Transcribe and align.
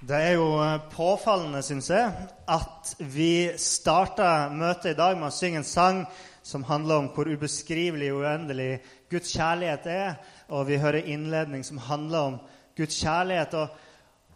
Det 0.00 0.16
er 0.16 0.30
jo 0.32 0.54
eh, 0.64 0.78
påfallende, 0.94 1.60
syns 1.60 1.90
jeg, 1.92 2.28
at 2.48 2.92
vi 3.12 3.50
starta 3.60 4.48
møtet 4.48 4.94
i 4.94 4.96
dag 4.96 5.18
med 5.18 5.28
å 5.28 5.34
synge 5.34 5.60
en 5.60 5.66
sang 5.68 5.98
som 6.40 6.64
handler 6.64 7.02
om 7.02 7.10
hvor 7.12 7.28
ubeskrivelig 7.28 8.08
og 8.14 8.22
uendelig 8.24 8.70
Guds 9.12 9.34
kjærlighet 9.34 9.90
er. 9.92 10.14
Og 10.56 10.64
vi 10.70 10.78
hører 10.80 11.04
innledning 11.04 11.66
som 11.68 11.82
handler 11.84 12.30
om 12.30 12.38
Guds 12.80 12.96
kjærlighet. 12.96 13.58
Og, 13.60 13.76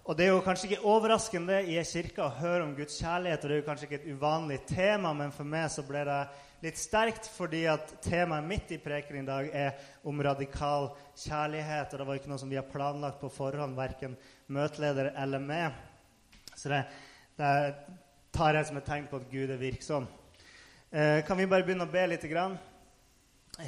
og 0.04 0.19
det 0.19 0.27
er 0.27 0.35
jo 0.35 0.45
kanskje 0.45 0.69
ikke 0.69 0.92
overraskende 0.92 1.63
i 1.65 1.78
ei 1.81 1.87
kirke 1.88 2.26
å 2.26 2.35
høre 2.42 2.67
om 2.67 2.76
Guds 2.76 3.01
kjærlighet. 3.01 3.40
Og 3.40 3.49
det 3.49 3.56
er 3.56 3.62
jo 3.62 3.69
kanskje 3.71 3.88
ikke 3.88 4.01
et 4.03 4.12
uvanlig 4.12 4.60
tema, 4.69 5.15
men 5.17 5.33
for 5.33 5.49
meg 5.49 5.72
så 5.72 5.87
ble 5.88 6.04
det 6.10 6.21
litt 6.65 6.81
sterkt 6.81 7.28
fordi 7.35 7.65
at 7.69 7.90
temaet 8.04 8.47
mitt 8.49 8.71
i 8.72 8.80
preken 8.80 9.21
i 9.21 9.26
dag 9.26 9.51
er 9.53 9.74
om 10.08 10.22
radikal 10.24 10.90
kjærlighet. 11.12 11.92
Og 11.92 12.01
det 12.01 12.06
var 12.08 12.21
ikke 12.21 12.30
noe 12.33 12.40
som 12.40 12.53
vi 12.53 12.58
har 12.58 12.69
planlagt 12.71 13.21
på 13.21 13.33
forhånd, 13.33 13.76
verken 13.76 14.17
møteleder 14.53 15.12
eller 15.12 15.42
meg. 15.44 15.76
Så 16.56 16.73
det, 16.73 16.84
det 17.37 17.53
tar 18.34 18.56
jeg 18.56 18.70
som 18.70 18.80
et 18.80 18.89
tegn 18.89 19.11
på 19.11 19.20
at 19.20 19.29
Gud 19.33 19.53
er 19.53 19.61
virksom. 19.61 20.09
Eh, 20.95 21.20
kan 21.27 21.39
vi 21.39 21.51
bare 21.51 21.66
begynne 21.66 21.89
å 21.89 21.92
be 21.92 22.06
litt? 22.09 22.25
Grann? 22.30 22.56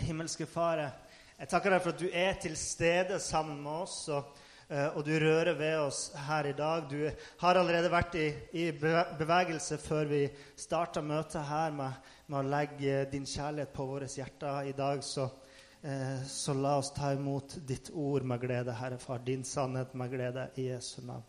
Himmelske 0.07 0.49
Fare, 0.51 0.88
jeg 1.37 1.51
takker 1.52 1.71
deg 1.71 1.83
for 1.85 1.93
at 1.93 2.01
du 2.01 2.09
er 2.09 2.38
til 2.43 2.57
stede 2.59 3.21
sammen 3.23 3.60
med 3.63 3.85
oss. 3.85 4.01
og 4.09 4.46
og 4.66 5.05
du 5.06 5.12
rører 5.23 5.55
ved 5.55 5.77
oss 5.79 6.09
her 6.27 6.48
i 6.51 6.55
dag. 6.59 6.88
Du 6.91 7.05
har 7.38 7.59
allerede 7.61 7.91
vært 7.93 8.16
i, 8.19 8.24
i 8.59 8.65
bevegelse 8.74 9.79
før 9.79 10.09
vi 10.11 10.24
starta 10.59 11.05
møtet 11.07 11.47
her 11.47 11.70
med, 11.77 12.01
med, 12.27 12.38
å 12.41 12.48
legge 12.51 13.05
din 13.12 13.29
kjærlighet 13.30 13.71
på 13.77 13.87
våre 13.87 14.09
hjerter 14.10 14.73
i 14.73 14.74
dag. 14.74 15.05
Så 15.07 15.29
Eh, 15.87 16.23
så 16.27 16.55
la 16.55 16.77
oss 16.77 16.93
ta 16.93 17.12
imot 17.12 17.59
ditt 17.66 17.91
ord 17.95 18.24
med 18.27 18.41
glede, 18.41 18.73
Herre 18.73 18.98
Far, 18.98 19.19
din 19.19 19.45
sannhet 19.45 19.93
med 19.95 20.10
glede, 20.10 20.48
i 20.55 20.65
Jesu 20.71 21.02
navn. 21.02 21.23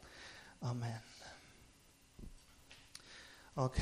Amen. 0.62 0.98
Ok. 3.54 3.82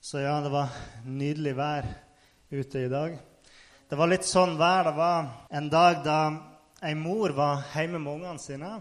Så 0.00 0.18
ja, 0.18 0.40
det 0.40 0.50
var 0.50 0.74
nydelig 1.06 1.52
vær 1.56 1.86
ute 2.50 2.82
i 2.82 2.88
dag. 2.90 3.14
Det 3.88 3.98
var 4.00 4.10
litt 4.10 4.26
sånn 4.26 4.56
vær 4.58 4.88
det 4.88 4.96
var 4.96 5.30
en 5.54 5.70
dag 5.70 6.02
da 6.02 6.18
ei 6.82 6.94
mor 6.98 7.30
var 7.30 7.62
hjemme 7.74 8.00
med 8.02 8.12
ungene 8.12 8.42
sine. 8.42 8.72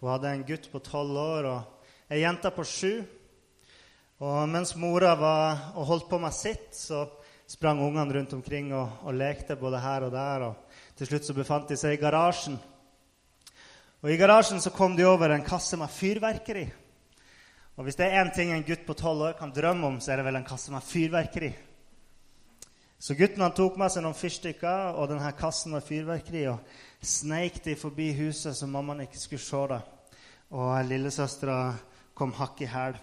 Hun 0.00 0.10
hadde 0.10 0.30
en 0.32 0.44
gutt 0.48 0.70
på 0.72 0.80
tolv 0.80 1.16
år 1.20 1.48
og 1.50 2.12
ei 2.12 2.22
jente 2.22 2.50
på 2.54 2.64
sju. 2.64 2.92
Og 4.24 4.48
mens 4.50 4.72
mora 4.80 5.12
var 5.18 5.74
og 5.76 5.86
holdt 5.90 6.08
på 6.10 6.18
med 6.18 6.34
sitt, 6.34 6.72
så 6.74 7.04
sprang 7.48 7.82
ungene 7.84 8.16
rundt 8.16 8.32
omkring 8.34 8.72
og, 8.74 9.04
og, 9.04 9.14
lekte 9.14 9.56
både 9.60 9.82
her 9.82 10.08
og 10.08 10.12
der. 10.12 10.48
og 10.48 10.96
Til 10.96 11.12
slutt 11.12 11.28
så 11.28 11.36
befant 11.36 11.68
de 11.68 11.76
seg 11.78 11.98
i 11.98 12.00
garasjen. 12.00 12.58
Og 14.02 14.10
I 14.10 14.18
garasjen 14.18 14.62
så 14.62 14.72
kom 14.74 14.96
de 14.96 15.06
over 15.06 15.34
en 15.34 15.44
kasse 15.44 15.76
med 15.76 15.92
fyrverkeri. 15.92 16.66
Og 17.76 17.84
Hvis 17.84 17.96
det 17.98 18.08
er 18.08 18.24
én 18.24 18.34
ting 18.34 18.50
en 18.50 18.66
gutt 18.66 18.86
på 18.86 18.96
tolv 18.98 19.28
år 19.28 19.38
kan 19.38 19.52
drømme 19.54 19.86
om, 19.86 20.00
så 20.00 20.12
er 20.12 20.16
det 20.18 20.30
vel 20.30 20.40
en 20.40 20.48
kasse 20.48 20.72
med 20.72 20.82
fyrverkeri. 20.82 21.52
Så 22.98 23.14
gutten 23.14 23.44
han 23.44 23.54
tok 23.54 23.76
med 23.78 23.92
seg 23.94 24.02
noen 24.02 24.16
fyrstikker 24.18 24.96
og 24.98 25.06
denne 25.12 25.30
kassen 25.38 25.76
med 25.76 25.84
fyrverkeri 25.86 26.48
og 26.50 26.58
sneik 27.02 27.60
de 27.64 27.76
forbi 27.78 28.10
huset 28.18 28.56
så 28.56 28.66
mammaen 28.66 29.04
ikke 29.04 29.20
skulle 29.20 29.44
se 29.44 29.62
det. 29.70 29.82
Og 30.50 30.72
lillesøstera 30.88 31.60
kom 32.16 32.32
hakk 32.34 32.62
i 32.64 32.70
hæl. 32.70 32.98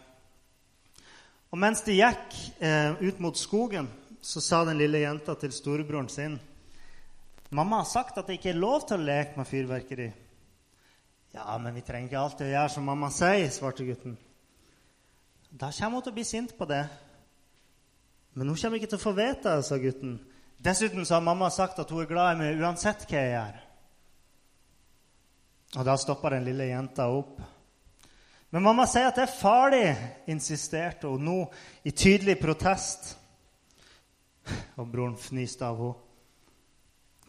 Og 1.53 1.61
mens 1.61 1.85
de 1.85 1.95
gikk 1.95 2.35
eh, 2.59 2.97
ut 2.99 3.21
mot 3.23 3.37
skogen, 3.37 3.87
så 4.21 4.41
sa 4.41 4.63
den 4.65 4.79
lille 4.81 5.03
jenta 5.03 5.35
til 5.39 5.53
storebroren 5.53 6.09
sin 6.09 6.39
Mamma 7.55 7.77
har 7.77 7.85
sagt 7.85 8.17
at 8.17 8.27
det 8.27 8.39
ikke 8.39 8.49
er 8.51 8.57
lov 8.57 8.87
til 8.87 8.97
å 8.97 9.05
leke 9.05 9.37
med 9.37 9.47
fyrverkeri. 9.47 10.07
Ja, 11.35 11.53
men 11.61 11.75
vi 11.77 11.83
trenger 11.85 12.09
ikke 12.09 12.19
alltid 12.19 12.47
å 12.47 12.53
gjøre 12.53 12.71
som 12.73 12.87
mamma 12.89 13.11
sier, 13.13 13.51
svarte 13.53 13.85
gutten. 13.85 14.15
Da 15.51 15.69
kommer 15.71 15.99
hun 15.99 16.05
til 16.07 16.11
å 16.11 16.17
bli 16.17 16.25
sint 16.27 16.55
på 16.57 16.67
det. 16.67 16.81
Men 18.35 18.49
hun 18.49 18.59
kommer 18.59 18.81
ikke 18.81 18.89
til 18.91 18.99
å 18.99 19.05
få 19.05 19.13
vite 19.15 19.53
det, 19.53 19.67
sa 19.67 19.77
gutten. 19.79 20.17
Dessuten 20.65 21.05
så 21.05 21.19
har 21.19 21.23
mamma 21.23 21.51
sagt 21.53 21.79
at 21.79 21.93
hun 21.93 22.01
er 22.03 22.09
glad 22.09 22.33
i 22.33 22.41
meg 22.41 22.65
uansett 22.65 23.05
hva 23.07 23.21
jeg 23.21 23.31
gjør. 23.35 23.64
Og 25.75 25.83
da 25.83 25.97
stoppa 25.99 26.31
den 26.31 26.45
lille 26.47 26.69
jenta 26.69 27.09
opp. 27.11 27.39
Men 28.55 28.63
mamma 28.63 28.85
sier 28.87 29.09
at 29.09 29.17
det 29.19 29.25
er 29.25 29.35
farlig, 29.35 29.87
insisterte 30.31 31.09
hun 31.11 31.25
nå 31.27 31.39
i 31.83 31.91
tydelig 31.91 32.37
protest. 32.39 33.15
Og 34.79 34.87
broren 34.87 35.17
fniste 35.19 35.67
av 35.67 35.81
henne. 35.81 36.01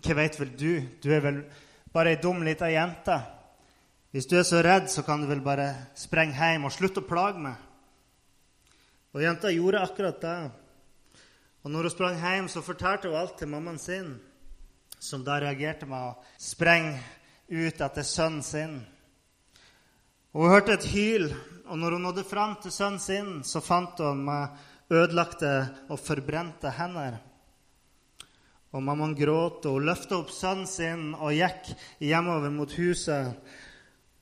Hva 0.06 0.14
veit 0.14 0.36
vel 0.38 0.52
du? 0.54 0.72
Du 1.02 1.08
er 1.10 1.22
vel 1.24 1.40
bare 1.90 2.12
ei 2.14 2.20
dum 2.22 2.44
lita 2.46 2.68
jente. 2.70 3.16
Hvis 4.14 4.28
du 4.30 4.36
er 4.38 4.44
så 4.46 4.60
redd, 4.62 4.86
så 4.92 5.02
kan 5.02 5.20
du 5.20 5.26
vel 5.26 5.42
bare 5.42 5.66
sprenge 5.98 6.36
hjem 6.36 6.68
og 6.68 6.74
slutte 6.76 7.02
å 7.02 7.08
plage 7.08 7.42
meg. 7.42 7.56
Og 9.16 9.24
jenta 9.24 9.50
gjorde 9.50 9.82
akkurat 9.82 10.20
det. 10.22 10.36
Og 11.64 11.72
når 11.72 11.88
hun 11.88 11.94
sprang 11.96 12.20
hjem, 12.20 12.46
så 12.52 12.62
fortalte 12.62 13.10
hun 13.10 13.18
alt 13.18 13.34
til 13.40 13.50
mammaen 13.50 13.80
sin, 13.82 14.12
som 15.02 15.24
da 15.26 15.40
reagerte 15.42 15.88
med 15.90 16.12
å 16.12 16.36
sprenge 16.38 17.00
ut 17.48 17.80
etter 17.80 18.06
sønnen 18.06 18.42
sin. 18.42 18.80
Og 20.34 20.42
hun 20.42 20.52
hørte 20.52 20.74
et 20.76 20.88
hyl, 20.90 21.30
og 21.66 21.78
når 21.78 21.96
hun 21.96 22.02
nådde 22.08 22.24
fram 22.26 22.56
til 22.62 22.74
sønnen 22.74 23.00
sin, 23.02 23.30
så 23.46 23.62
fant 23.64 23.98
hun 24.02 24.24
med 24.26 24.92
ødelagte 24.92 25.52
og 25.88 26.00
forbrente 26.00 26.70
hender. 26.76 27.16
Og 28.74 28.82
mammaen 28.82 29.14
gråt, 29.16 29.64
og 29.64 29.78
hun 29.78 29.86
løfta 29.88 30.18
opp 30.18 30.34
sønnen 30.34 30.68
sin 30.68 31.14
og 31.14 31.32
gikk 31.32 31.70
hjemover 32.02 32.52
mot 32.52 32.74
huset. 32.76 33.32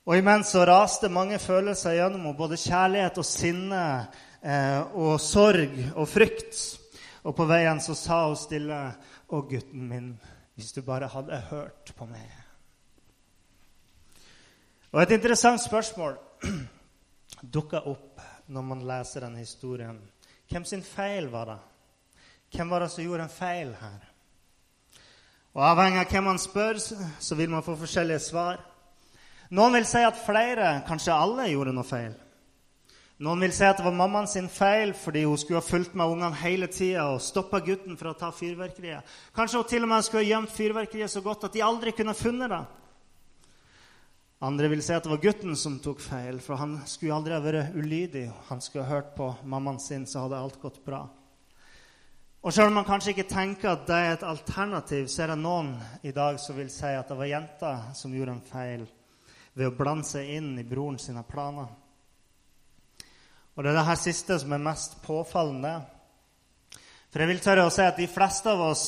Og 0.05 0.21
imens 0.21 0.53
så 0.53 0.63
raste 0.69 1.09
mange 1.09 1.41
følelser 1.41 1.97
gjennom 1.97 2.27
henne, 2.27 2.37
både 2.37 2.61
kjærlighet 2.61 3.17
og 3.19 3.25
sinne 3.25 3.83
eh, 4.45 4.81
og 4.93 5.17
sorg 5.19 5.73
og 5.95 6.07
frykt. 6.07 6.61
Og 7.25 7.33
på 7.35 7.49
veien 7.49 7.81
så 7.81 7.97
sa 7.97 8.27
hun 8.29 8.37
stille, 8.37 8.79
'Å, 9.25 9.41
gutten 9.49 9.89
min, 9.89 10.13
hvis 10.53 10.71
du 10.77 10.81
bare 10.85 11.09
hadde 11.09 11.41
hørt 11.49 11.95
på 11.97 12.05
meg.' 12.05 12.44
Og 14.95 15.01
et 15.01 15.11
interessant 15.11 15.59
spørsmål 15.59 16.13
dukker 17.55 17.83
opp 17.91 18.21
når 18.47 18.63
man 18.63 18.83
leser 18.87 19.25
denne 19.25 19.41
historien. 19.43 19.97
Hvem 20.47 20.63
sin 20.63 20.83
feil 20.87 21.27
var 21.33 21.49
det? 21.49 21.57
Hvem 22.55 22.69
var 22.71 22.85
det 22.85 22.93
som 22.93 23.03
gjorde 23.03 23.25
en 23.25 23.33
feil 23.33 23.73
her? 23.75 24.05
Og 25.51 25.65
Avhengig 25.67 25.99
av 25.99 26.13
hvem 26.13 26.25
man 26.29 26.39
spør, 26.39 26.79
så 26.79 27.35
vil 27.35 27.51
man 27.51 27.65
få 27.65 27.75
forskjellige 27.81 28.21
svar. 28.23 28.61
Noen 29.51 29.75
vil 29.75 29.89
si 29.89 29.99
at 29.99 30.21
flere, 30.23 30.77
kanskje 30.87 31.11
alle, 31.11 31.49
gjorde 31.51 31.75
noe 31.75 31.87
feil. 31.91 32.15
Noen 33.19 33.43
vil 33.43 33.51
si 33.55 33.67
at 33.67 33.81
det 33.81 33.89
var 33.89 33.99
mammaen 33.99 34.31
sin 34.31 34.47
feil 34.51 34.95
fordi 34.95 35.25
hun 35.27 35.39
skulle 35.39 35.59
ha 35.59 35.67
fulgt 35.67 35.91
med 35.95 36.07
ungene 36.07 36.39
hele 36.39 36.71
tida 36.71 37.09
og 37.11 37.23
stoppa 37.23 37.59
gutten 37.67 37.99
fra 37.99 38.15
å 38.15 38.19
ta 38.19 38.31
fyrverkeriet. 38.35 39.03
Kanskje 39.35 39.59
hun 39.59 39.69
til 39.75 39.83
og 39.83 39.91
med 39.91 40.07
skulle 40.07 40.23
ha 40.23 40.31
gjemt 40.31 40.55
fyrverkeriet 40.55 41.11
så 41.11 41.23
godt 41.23 41.49
at 41.49 41.59
de 41.59 41.67
aldri 41.67 41.91
kunne 41.95 42.15
funnet 42.15 42.55
det. 42.55 42.63
Andre 44.43 44.67
vil 44.67 44.81
si 44.83 44.91
at 44.91 45.05
det 45.05 45.13
var 45.13 45.21
gutten 45.23 45.55
som 45.55 45.77
tok 45.79 46.01
feil, 46.03 46.41
for 46.43 46.59
han 46.59 46.81
skulle 46.89 47.15
aldri 47.15 47.33
ha 47.33 47.43
vært 47.43 47.75
ulydig. 47.75 48.25
Han 48.49 48.59
skulle 48.61 48.83
ha 48.83 48.97
hørt 48.97 49.13
på 49.15 49.29
mammaen 49.47 49.79
sin, 49.79 50.03
så 50.05 50.25
hadde 50.25 50.41
alt 50.41 50.59
gått 50.59 50.81
bra. 50.85 51.05
Og 52.45 52.53
Selv 52.53 52.67
om 52.67 52.75
man 52.77 52.85
kanskje 52.85 53.15
ikke 53.15 53.29
tenker 53.31 53.71
at 53.71 53.87
det 53.87 53.95
er 53.95 54.11
et 54.13 54.27
alternativ, 54.27 55.07
så 55.09 55.23
er 55.23 55.31
det 55.33 55.39
noen 55.41 55.71
i 56.05 56.11
dag 56.13 56.37
som 56.37 56.59
vil 56.59 56.69
si 56.69 56.91
at 56.91 57.07
det 57.09 57.17
var 57.17 57.31
jenta 57.31 57.71
som 57.97 58.13
gjorde 58.13 58.35
en 58.35 58.45
feil 58.45 58.83
ved 59.55 59.71
å 59.71 59.73
blande 59.73 60.05
seg 60.05 60.29
inn 60.35 60.51
i 60.59 60.67
broren 60.67 60.99
sine 61.01 61.23
planer. 61.25 61.71
Og 63.55 63.63
Det 63.63 63.71
er 63.71 63.79
det 63.79 63.87
her 63.87 63.97
siste 63.97 64.37
som 64.37 64.53
er 64.53 64.61
mest 64.61 64.99
påfallende. 65.01 65.73
For 67.09 67.23
jeg 67.23 67.31
vil 67.31 67.39
tørre 67.39 67.65
å 67.65 67.73
si 67.73 67.81
at 67.87 67.97
de 67.97 68.11
fleste 68.11 68.51
av 68.51 68.61
oss 68.67 68.85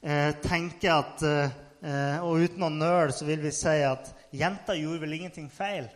eh, 0.00 0.30
tenker 0.40 0.92
at 0.94 1.24
eh, 1.26 1.56
Og 1.86 2.42
uten 2.42 2.64
å 2.66 2.70
nøle 2.72 3.14
så 3.14 3.22
vil 3.28 3.38
vi 3.44 3.52
si 3.54 3.76
at 3.86 4.08
jenta 4.34 4.74
gjorde 4.74 5.04
vel 5.04 5.12
ingenting 5.20 5.46
feil. 5.52 5.86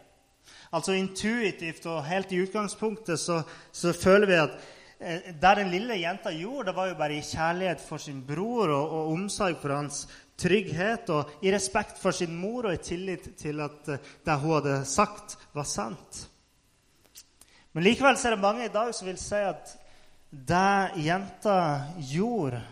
Altså 0.71 0.95
Intuitivt 0.95 1.87
og 1.91 2.05
helt 2.07 2.31
i 2.31 2.45
utgangspunktet 2.45 3.19
så, 3.19 3.41
så 3.73 3.93
føler 3.97 4.31
vi 4.31 4.39
at 4.39 4.53
eh, 5.03 5.31
det 5.35 5.55
den 5.59 5.73
lille 5.73 5.99
jenta 5.99 6.31
gjorde, 6.31 6.69
det 6.71 6.77
var 6.77 6.91
jo 6.93 6.99
bare 7.01 7.17
i 7.19 7.27
kjærlighet 7.27 7.83
for 7.83 8.03
sin 8.03 8.21
bror 8.27 8.71
og, 8.71 8.85
og, 8.85 9.13
omsorg 9.17 9.59
for 9.59 9.75
hans 9.75 10.05
trygghet, 10.41 11.11
og 11.11 11.45
i 11.45 11.53
respekt 11.53 11.99
for 12.01 12.17
sin 12.17 12.37
mor 12.39 12.71
og 12.71 12.77
i 12.77 12.83
tillit 12.87 13.33
til 13.41 13.61
at 13.67 13.91
eh, 13.91 14.11
det 14.27 14.39
hun 14.45 14.57
hadde 14.61 14.79
sagt, 14.87 15.39
var 15.53 15.67
sant. 15.67 16.27
Men 17.75 17.87
likevel 17.87 18.15
er 18.15 18.35
det 18.35 18.43
mange 18.43 18.67
i 18.67 18.75
dag 18.75 18.95
som 18.95 19.11
vil 19.11 19.19
si 19.21 19.43
at 19.43 19.75
det 20.31 21.03
jenta 21.03 21.57
gjorde, 22.13 22.63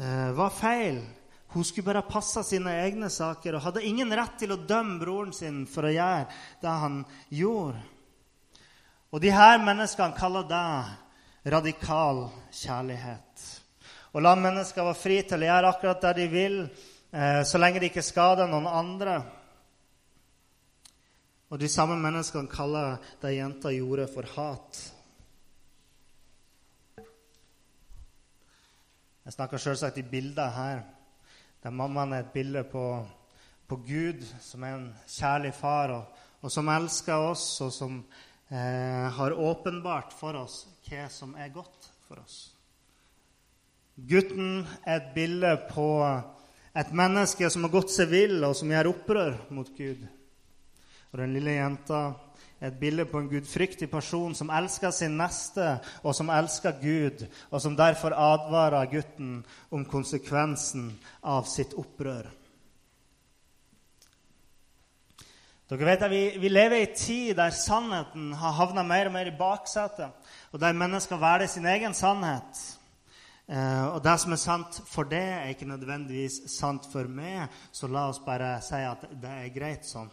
eh, 0.00 0.30
var 0.32 0.56
feil. 0.56 1.04
Hun 1.52 1.64
skulle 1.64 1.84
bare 1.84 2.02
passe 2.08 2.40
sine 2.48 2.72
egne 2.80 3.10
saker 3.12 3.58
og 3.58 3.64
hadde 3.66 3.84
ingen 3.84 4.12
rett 4.16 4.38
til 4.40 4.54
å 4.54 4.60
dømme 4.60 4.96
broren 5.02 5.34
sin 5.36 5.66
for 5.68 5.84
å 5.84 5.92
gjøre 5.92 6.28
det 6.62 6.76
han 6.84 7.02
gjorde. 7.28 7.82
Og 9.12 9.20
de 9.20 9.32
her 9.34 9.58
menneskene 9.60 10.16
kaller 10.16 10.46
det 10.48 11.52
radikal 11.52 12.24
kjærlighet. 12.56 13.44
Å 14.12 14.20
la 14.20 14.32
mennesker 14.36 14.86
være 14.86 14.96
fri 14.96 15.18
til 15.28 15.44
å 15.44 15.48
gjøre 15.50 15.74
akkurat 15.74 16.02
det 16.06 16.14
de 16.22 16.26
vil, 16.32 16.58
eh, 17.12 17.42
så 17.44 17.60
lenge 17.60 17.80
de 17.80 17.90
ikke 17.92 18.04
skader 18.04 18.48
noen 18.48 18.66
andre. 18.66 19.20
Og 21.52 21.60
de 21.60 21.68
samme 21.68 21.98
menneskene 22.00 22.48
kaller 22.48 22.96
det 23.20 23.34
jenta 23.36 23.68
gjorde, 23.68 24.08
for 24.08 24.24
hat. 24.36 24.80
Jeg 29.24 29.32
snakker 29.36 29.58
selvsagt 29.58 29.98
i 29.98 30.02
bilder 30.02 30.48
her, 30.50 30.82
der 31.62 31.70
mammaen 31.70 32.12
er 32.12 32.24
et 32.24 32.32
bilde 32.34 32.64
på, 32.66 32.84
på 33.68 33.76
Gud, 33.86 34.24
som 34.42 34.64
er 34.66 34.74
en 34.76 34.88
kjærlig 35.06 35.52
far, 35.54 35.94
og, 35.94 36.24
og 36.42 36.50
som 36.50 36.70
elsker 36.72 37.28
oss, 37.30 37.44
og 37.62 37.70
som 37.74 38.00
eh, 38.50 39.06
har 39.18 39.36
åpenbart 39.38 40.14
for 40.18 40.40
oss 40.42 40.64
hva 40.88 41.06
som 41.12 41.36
er 41.38 41.54
godt 41.54 41.86
for 42.08 42.22
oss. 42.24 42.40
Gutten 43.94 44.64
er 44.82 44.98
et 44.98 45.12
bilde 45.14 45.52
på 45.70 45.86
et 46.74 46.90
menneske 46.96 47.50
som 47.52 47.66
har 47.66 47.74
gått 47.74 47.92
seg 47.94 48.10
vill, 48.10 48.40
og 48.42 48.56
som 48.58 48.72
gjør 48.72 48.90
opprør 48.90 49.38
mot 49.54 49.70
Gud. 49.76 50.02
Og 51.12 51.20
den 51.20 51.34
lille 51.36 51.58
jenta 51.58 52.02
et 52.62 52.76
bilde 52.78 53.04
på 53.10 53.18
en 53.18 53.28
gudfryktig 53.30 53.88
person 53.90 54.34
som 54.38 54.50
elsker 54.54 54.92
sin 54.94 55.16
neste, 55.18 55.80
og 56.02 56.14
som 56.14 56.30
elsker 56.30 56.76
Gud, 56.82 57.24
og 57.50 57.62
som 57.62 57.74
derfor 57.76 58.14
advarer 58.14 58.90
gutten 58.92 59.40
om 59.74 59.84
konsekvensen 59.84 60.92
av 61.22 61.48
sitt 61.50 61.74
opprør. 61.74 62.30
Dere 65.72 65.88
vet 65.88 66.02
at 66.04 66.12
vi, 66.12 66.22
vi 66.36 66.50
lever 66.52 66.82
i 66.82 66.86
en 66.86 66.96
tid 67.00 67.34
der 67.38 67.54
sannheten 67.56 68.32
har 68.36 68.58
havna 68.58 68.84
mer 68.84 69.08
og 69.08 69.14
mer 69.14 69.30
i 69.30 69.36
baksetet, 69.38 70.12
og 70.52 70.60
der 70.60 70.76
mennesker 70.76 71.18
velger 71.18 71.48
sin 71.48 71.66
egen 71.66 71.96
sannhet. 71.96 72.60
Eh, 73.48 73.86
og 73.88 74.02
det 74.04 74.18
som 74.20 74.34
er 74.36 74.40
sant 74.40 74.82
for 74.86 75.08
det, 75.08 75.22
er 75.22 75.50
ikke 75.50 75.70
nødvendigvis 75.70 76.42
sant 76.52 76.86
for 76.92 77.08
meg, 77.08 77.48
så 77.72 77.88
la 77.90 78.06
oss 78.12 78.20
bare 78.22 78.58
si 78.62 78.84
at 78.86 79.08
det 79.10 79.32
er 79.32 79.54
greit 79.54 79.88
sånn. 79.88 80.12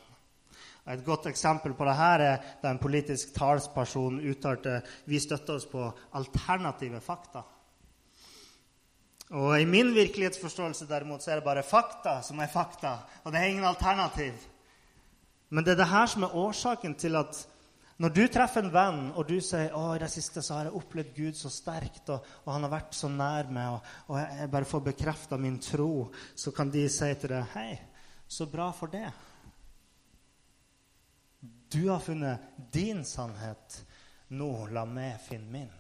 Et 0.90 1.06
godt 1.06 1.28
eksempel 1.30 1.76
på 1.78 1.86
dette 1.86 2.10
er 2.18 2.52
da 2.64 2.72
en 2.72 2.82
politisk 2.82 3.34
talsperson 3.36 4.18
uttalte 4.32 4.80
vi 5.06 5.22
støtter 5.22 5.60
oss 5.60 5.68
på 5.70 5.86
alternative 6.18 7.02
fakta. 7.06 7.44
Og 9.38 9.54
I 9.62 9.68
min 9.70 9.92
virkelighetsforståelse 9.94 10.88
derimot, 10.90 11.22
så 11.22 11.32
er 11.32 11.38
det 11.38 11.46
bare 11.46 11.64
fakta 11.64 12.16
som 12.26 12.40
er 12.42 12.50
fakta, 12.50 12.96
og 13.24 13.32
det 13.32 13.42
er 13.42 13.52
ingen 13.52 13.68
alternativ. 13.70 14.34
Men 15.54 15.66
det 15.66 15.76
er 15.76 15.84
det 15.84 15.92
her 15.92 16.10
som 16.10 16.26
er 16.26 16.36
årsaken 16.36 16.98
til 16.98 17.18
at 17.20 17.38
når 18.00 18.14
du 18.16 18.22
treffer 18.32 18.64
en 18.64 18.74
venn, 18.74 19.00
og 19.12 19.28
du 19.28 19.36
sier 19.44 19.74
å, 19.76 19.92
i 19.94 20.02
det 20.02 20.08
siste 20.10 20.42
så 20.42 20.56
har 20.56 20.70
jeg 20.70 20.80
opplevd 20.80 21.10
Gud 21.18 21.38
så 21.38 21.52
sterkt, 21.52 22.10
og, 22.10 22.26
og 22.46 22.54
han 22.56 22.66
har 22.66 22.72
vært 22.72 22.96
så 22.96 23.10
nær 23.12 23.50
meg, 23.52 23.76
og, 23.76 23.96
og 24.08 24.22
jeg 24.22 24.52
bare 24.54 24.70
får 24.70 24.86
bekrefta 24.86 25.38
min 25.38 25.60
tro, 25.62 26.08
så 26.34 26.54
kan 26.56 26.72
de 26.72 26.88
si 26.90 27.10
til 27.20 27.36
deg 27.36 27.52
Hei, 27.54 27.74
så 28.26 28.48
bra 28.50 28.72
for 28.74 28.90
det. 28.94 29.10
Du 31.70 31.90
har 31.90 32.00
funnet 32.00 32.40
din 32.72 33.06
sannhet. 33.06 33.86
Nå 34.28 34.68
la 34.74 34.86
meg 34.86 35.20
finne 35.22 35.52
min. 35.52 35.76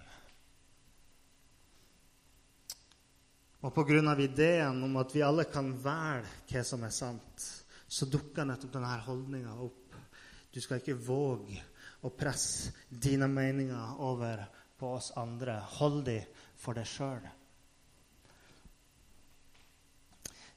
Og 3.62 3.74
pga. 3.76 4.16
ideen 4.18 4.84
om 4.84 4.98
at 4.98 5.16
vi 5.16 5.22
alle 5.22 5.44
kan 5.44 5.74
velge 5.84 6.54
hva 6.54 6.64
som 6.64 6.84
er 6.84 6.94
sant, 6.96 7.48
så 7.88 8.06
dukker 8.06 8.46
nettopp 8.46 8.74
denne 8.74 8.94
holdninga 9.06 9.56
opp. 9.60 9.96
Du 10.54 10.62
skal 10.62 10.80
ikke 10.80 10.96
våge 10.96 11.60
å 12.02 12.10
presse 12.10 12.72
dine 12.90 13.28
meninger 13.28 14.00
over 14.00 14.46
på 14.78 14.94
oss 14.96 15.12
andre. 15.18 15.60
Hold 15.80 16.06
de 16.06 16.22
for 16.56 16.78
deg 16.78 16.88
sjøl. 16.88 17.26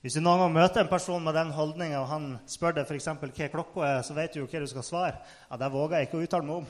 Hvis 0.03 0.17
du 0.19 0.23
noen 0.23 0.41
gang 0.43 0.55
møter 0.57 0.83
en 0.83 0.91
person 0.91 1.23
med 1.23 1.37
den 1.39 1.53
holdninga, 1.55 2.01
og 2.01 2.09
han 2.11 2.25
spør 2.51 2.73
deg 2.75 2.89
f.eks. 2.91 3.07
hva 3.07 3.47
klokka 3.53 3.85
er, 3.87 4.01
så 4.03 4.17
vet 4.17 4.33
du 4.35 4.41
jo 4.41 4.49
hva 4.51 4.63
du 4.63 4.67
skal 4.67 4.87
svare. 4.87 5.19
Ja, 5.47 5.59
Det 5.61 5.69
våger 5.71 5.97
jeg 5.97 6.09
ikke 6.09 6.19
å 6.19 6.25
uttale 6.27 6.49
meg 6.49 6.57
om. 6.57 6.67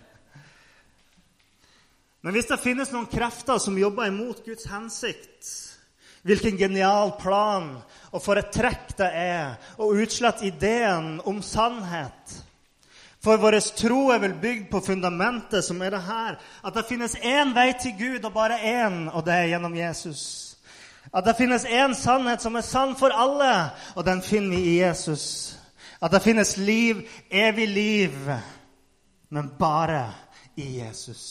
Men 2.24 2.36
hvis 2.36 2.48
det 2.48 2.64
finnes 2.64 2.92
noen 2.94 3.12
krefter 3.12 3.60
som 3.60 3.76
jobber 3.76 4.08
imot 4.08 4.40
Guds 4.46 4.64
hensikt, 4.72 5.50
hvilken 6.24 6.56
genial 6.60 7.12
plan 7.20 7.68
og 8.12 8.24
for 8.24 8.40
et 8.40 8.52
trekk 8.52 8.96
det 8.98 9.10
er 9.16 9.54
å 9.80 9.94
utslette 9.96 10.46
ideen 10.48 11.20
om 11.28 11.40
sannhet 11.44 12.40
for 13.20 13.36
vår 13.36 13.58
tro 13.76 14.08
er 14.14 14.20
vel 14.22 14.34
bygd 14.40 14.70
på 14.72 14.80
fundamentet 14.80 15.64
som 15.64 15.80
er 15.84 15.92
det 15.92 16.00
her. 16.06 16.38
At 16.64 16.76
det 16.76 16.86
finnes 16.88 17.18
én 17.20 17.52
vei 17.52 17.68
til 17.76 17.92
Gud, 17.98 18.24
og 18.24 18.32
bare 18.32 18.56
én, 18.64 19.10
og 19.12 19.26
det 19.26 19.34
er 19.34 19.50
gjennom 19.52 19.76
Jesus. 19.76 20.49
At 21.08 21.24
det 21.24 21.36
finnes 21.38 21.64
én 21.64 21.94
sannhet 21.96 22.42
som 22.42 22.56
er 22.56 22.66
sann 22.66 22.94
for 22.98 23.14
alle, 23.14 23.70
og 23.96 24.04
den 24.06 24.22
finner 24.22 24.56
vi 24.56 24.74
i 24.74 24.80
Jesus. 24.82 25.56
At 26.00 26.12
det 26.12 26.22
finnes 26.22 26.56
liv, 26.56 27.02
evig 27.30 27.68
liv, 27.68 28.18
men 29.28 29.50
bare 29.58 30.04
i 30.56 30.78
Jesus. 30.78 31.24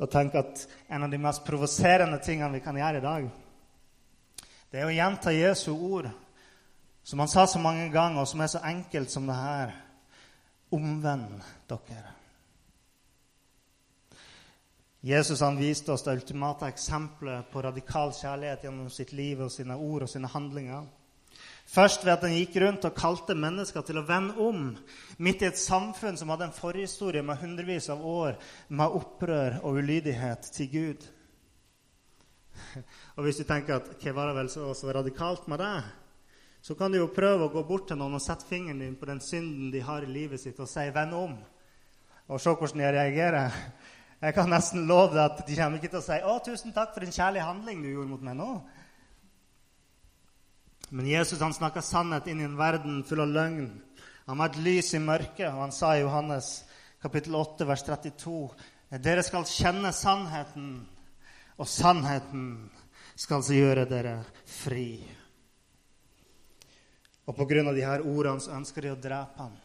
Og 0.00 0.08
tenk 0.10 0.34
at 0.34 0.64
en 0.88 1.04
av 1.04 1.12
de 1.12 1.20
mest 1.20 1.44
provoserende 1.44 2.20
tingene 2.24 2.56
vi 2.56 2.64
kan 2.64 2.76
gjøre 2.76 3.00
i 3.00 3.04
dag, 3.04 3.30
det 4.70 4.80
er 4.80 4.88
å 4.88 4.94
gjenta 4.94 5.34
Jesu 5.34 5.72
ord 5.74 6.08
som 7.02 7.18
han 7.18 7.28
sa 7.28 7.46
så 7.46 7.58
mange 7.58 7.88
ganger, 7.90 8.22
og 8.22 8.28
som 8.28 8.40
er 8.40 8.50
så 8.52 8.60
enkelt 8.64 9.10
som 9.10 9.26
det 9.26 9.34
her. 9.34 9.72
Omvend 10.70 11.40
dere. 11.66 12.19
Jesus 15.00 15.40
han 15.40 15.56
viste 15.56 15.92
oss 15.92 16.04
det 16.04 16.18
ultimate 16.18 16.68
eksempelet 16.68 17.48
på 17.52 17.62
radikal 17.64 18.12
kjærlighet 18.12 18.66
gjennom 18.66 18.90
sitt 18.92 19.14
liv 19.16 19.40
og 19.40 19.52
sine 19.52 19.76
ord 19.76 20.04
og 20.04 20.10
sine 20.12 20.28
handlinger. 20.28 20.88
Først 21.70 22.04
ved 22.04 22.12
at 22.12 22.26
han 22.26 22.34
gikk 22.34 22.58
rundt 22.60 22.84
og 22.84 22.98
kalte 22.98 23.36
mennesker 23.38 23.84
til 23.86 24.00
å 24.00 24.04
vende 24.04 24.34
om, 24.42 24.74
midt 25.22 25.44
i 25.44 25.48
et 25.48 25.60
samfunn 25.60 26.18
som 26.18 26.32
hadde 26.34 26.50
en 26.50 26.56
forhistorie 26.56 27.22
med 27.24 27.40
hundrevis 27.40 27.88
av 27.94 28.02
år 28.04 28.36
med 28.68 28.98
opprør 28.98 29.60
og 29.62 29.78
ulydighet 29.80 30.50
til 30.56 30.70
Gud. 30.74 31.08
Og 33.16 33.24
hvis 33.24 33.40
du 33.40 33.46
tenker 33.48 33.78
at 33.78 33.88
hva 34.02 34.16
var 34.18 34.30
det 34.30 34.38
vel 34.42 34.52
så, 34.52 34.68
så 34.76 34.92
radikalt 34.92 35.48
med 35.48 35.62
det? 35.62 35.74
så 36.60 36.74
kan 36.74 36.92
du 36.92 36.98
jo 37.00 37.12
prøve 37.12 37.46
å 37.46 37.52
gå 37.52 37.62
bort 37.64 37.86
til 37.88 37.98
noen 38.00 38.18
og 38.18 38.22
sette 38.22 38.44
fingeren 38.48 38.82
din 38.82 38.96
på 39.00 39.08
den 39.08 39.20
synden 39.24 39.70
de 39.72 39.80
har 39.84 40.04
i 40.04 40.10
livet 40.12 40.40
sitt, 40.40 40.60
og 40.60 40.68
si 40.68 40.90
'venn 40.92 41.14
om', 41.16 41.38
og 42.28 42.40
se 42.40 42.50
hvordan 42.50 42.78
de 42.78 42.92
reagerer. 42.92 43.50
Jeg 44.20 44.34
kan 44.36 44.50
nesten 44.52 44.84
love 44.84 45.14
deg 45.14 45.22
at 45.24 45.46
de 45.48 45.56
kommer 45.56 45.80
ikke 45.80 45.88
til 45.94 46.02
å 46.02 46.04
si 46.04 46.18
'Å, 46.20 46.32
tusen 46.44 46.72
takk 46.76 46.92
for 46.92 47.00
din 47.00 47.12
kjærlige 47.12 47.46
handling 47.46 47.82
du 47.82 47.88
gjorde 47.88 48.08
mot 48.08 48.22
meg 48.22 48.36
nå'. 48.36 48.62
Men 50.90 51.06
Jesus 51.06 51.40
han 51.40 51.54
snakka 51.54 51.80
sannhet 51.80 52.26
inn 52.26 52.40
i 52.40 52.44
en 52.44 52.58
verden 52.58 53.04
full 53.04 53.20
av 53.20 53.28
løgn. 53.28 53.80
Han 54.26 54.38
var 54.38 54.50
et 54.50 54.56
lys 54.56 54.94
i 54.94 54.98
mørket, 54.98 55.48
og 55.48 55.60
han 55.60 55.72
sa 55.72 55.94
i 55.94 56.02
Johannes 56.02 56.64
kapittel 57.02 57.34
8, 57.34 57.66
vers 57.66 57.82
32.: 57.82 58.50
Dere 58.98 59.22
skal 59.22 59.44
kjenne 59.44 59.92
sannheten, 59.92 60.86
og 61.56 61.66
sannheten 61.66 62.70
skal 63.16 63.42
gjøre 63.42 63.88
dere 63.88 64.24
fri. 64.44 65.08
Og 67.26 67.36
pga. 67.36 67.72
de 67.72 67.84
her 67.86 68.00
ordene 68.00 68.40
så 68.40 68.52
ønsker 68.52 68.82
de 68.82 68.92
å 68.92 69.00
drepe 69.00 69.38
ham. 69.38 69.56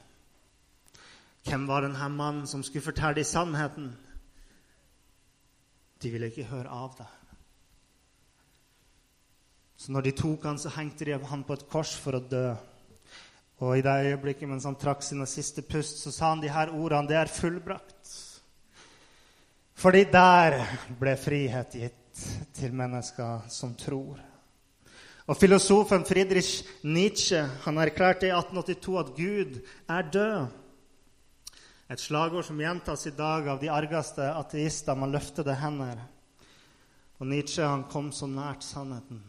Hvem 1.44 1.68
var 1.68 1.82
denne 1.82 2.10
mannen 2.10 2.48
som 2.48 2.64
skulle 2.64 2.86
fortelle 2.86 3.16
dem 3.16 3.24
sannheten? 3.24 4.05
De 6.06 6.12
ville 6.14 6.30
ikke 6.30 6.46
høre 6.52 6.70
av 6.70 6.92
det. 7.00 7.08
Så 9.82 9.90
når 9.90 10.06
de 10.06 10.12
tok 10.20 10.44
han, 10.46 10.60
så 10.62 10.70
hengte 10.76 11.08
de 11.08 11.16
han 11.18 11.44
på 11.46 11.56
et 11.58 11.64
kors 11.72 11.96
for 11.98 12.20
å 12.20 12.22
dø. 12.22 12.52
Og 13.66 13.80
i 13.80 13.82
det 13.82 13.96
øyeblikket 14.12 14.52
mens 14.52 14.68
han 14.70 14.78
trakk 14.78 15.02
sine 15.02 15.26
siste 15.26 15.64
pust, 15.66 16.04
så 16.04 16.14
sa 16.14 16.30
han 16.30 16.44
de 16.44 16.52
her 16.54 16.70
ordene. 16.76 17.10
Det 17.10 17.18
er 17.18 17.32
fullbrakt. 17.32 18.12
Fordi 19.82 20.04
der 20.14 20.60
ble 21.00 21.16
frihet 21.18 21.74
gitt 21.80 22.22
til 22.54 22.76
mennesker 22.78 23.50
som 23.50 23.74
tror. 23.80 24.22
Og 25.26 25.40
Filosofen 25.42 26.06
Friedrich 26.06 26.62
Nietzsche 26.86 27.42
han 27.66 27.82
erklærte 27.82 28.30
i 28.30 28.36
1882 28.36 29.00
at 29.02 29.12
Gud 29.18 29.58
er 29.90 30.14
død. 30.14 30.65
Et 31.86 32.02
slagord 32.02 32.46
som 32.48 32.60
gjentas 32.60 33.06
i 33.06 33.14
dag 33.14 33.48
av 33.48 33.60
de 33.62 33.70
argeste 33.70 34.26
ateister 34.34 34.98
med 34.98 35.14
løftede 35.14 35.54
hender. 35.60 36.00
Og 37.22 37.30
Nietzsche 37.30 37.66
han 37.66 37.86
kom 37.92 38.10
så 38.12 38.28
nært 38.28 38.66
sannheten. 38.66 39.22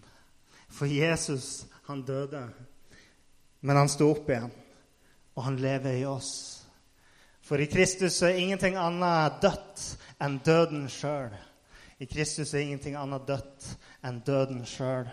For 0.73 0.89
Jesus, 0.89 1.67
han 1.87 2.03
døde. 2.03 2.47
Men 3.61 3.77
han 3.77 3.91
sto 3.93 4.09
opp 4.15 4.31
igjen, 4.31 4.51
og 5.37 5.45
han 5.47 5.61
lever 5.61 6.01
i 6.01 6.07
oss. 6.09 6.33
For 7.47 7.61
i 7.63 7.69
Kristus 7.71 8.19
er 8.27 8.41
ingenting 8.41 8.79
annet 8.81 9.37
dødt 9.45 9.85
enn 10.25 10.41
døden 10.43 10.89
sjøl. 10.91 11.35
I 12.01 12.09
Kristus 12.09 12.55
er 12.55 12.65
ingenting 12.65 12.97
annet 12.99 13.29
dødt 13.29 13.69
enn 14.05 14.23
døden 14.27 14.65
sjøl. 14.69 15.07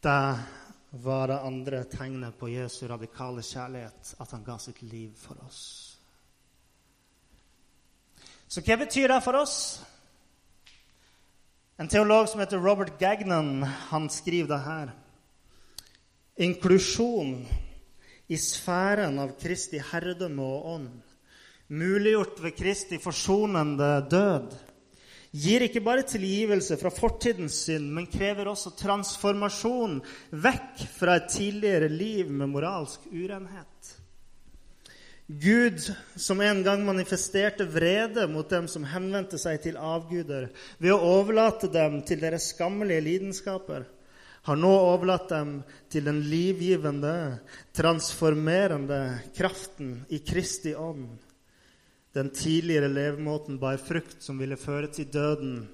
Det 0.00 0.20
var 0.90 1.28
det 1.28 1.40
andre 1.46 1.84
tegnet 1.84 2.38
på 2.38 2.48
Jesu 2.50 2.86
radikale 2.88 3.42
kjærlighet, 3.42 4.14
at 4.20 4.30
han 4.34 4.44
ga 4.44 4.58
sitt 4.58 4.82
liv 4.82 5.14
for 5.18 5.38
oss. 5.46 5.62
Så 8.50 8.62
hva 8.66 8.76
betyr 8.80 9.12
det 9.12 9.20
for 9.22 9.38
oss? 9.38 9.56
En 11.78 11.88
teolog 11.88 12.26
som 12.28 12.42
heter 12.42 12.58
Robert 12.58 12.98
Gagnon, 12.98 13.62
han 13.62 14.10
skriver 14.10 14.50
det 14.50 14.58
her. 14.64 14.90
Inklusjon 16.36 17.46
i 18.26 18.36
sfæren 18.36 19.18
av 19.22 19.36
Kristi 19.40 19.78
herredømme 19.92 20.42
og 20.42 20.66
ånd, 20.74 20.90
muliggjort 21.70 22.42
ved 22.42 22.56
Kristi 22.58 22.98
forsonende 22.98 23.88
død, 24.10 24.58
gir 25.30 25.62
ikke 25.62 25.82
bare 25.84 26.06
tilgivelse 26.06 26.76
fra 26.80 26.90
fortidens 26.94 27.62
synd, 27.66 27.90
men 27.94 28.08
krever 28.10 28.50
også 28.50 28.74
transformasjon 28.78 30.00
vekk 30.30 30.84
fra 30.96 31.20
et 31.20 31.30
tidligere 31.36 31.90
liv 31.92 32.30
med 32.30 32.50
moralsk 32.50 33.06
urenhet. 33.12 33.96
Gud, 35.30 35.78
som 36.18 36.40
en 36.42 36.64
gang 36.66 36.82
manifesterte 36.82 37.62
vrede 37.70 38.24
mot 38.26 38.50
dem 38.50 38.66
som 38.66 38.82
henvendte 38.90 39.38
seg 39.38 39.60
til 39.62 39.78
avguder, 39.78 40.48
ved 40.82 40.90
å 40.90 40.98
overlate 41.20 41.70
dem 41.70 42.00
til 42.02 42.18
deres 42.18 42.48
skammelige 42.50 43.04
lidenskaper, 43.06 43.86
har 44.48 44.58
nå 44.58 44.72
overlatt 44.72 45.28
dem 45.30 45.60
til 45.92 46.08
den 46.08 46.24
livgivende, 46.26 47.38
transformerende 47.76 49.20
kraften 49.36 50.00
i 50.10 50.18
Kristi 50.26 50.74
ånd 50.74 51.12
den 52.12 52.30
tidligere 52.34 52.88
levemåten 52.88 53.58
bar 53.58 53.76
frukt 53.76 54.22
som 54.22 54.38
ville 54.38 54.58
føre 54.58 54.90
til 54.90 55.10
døden. 55.12 55.68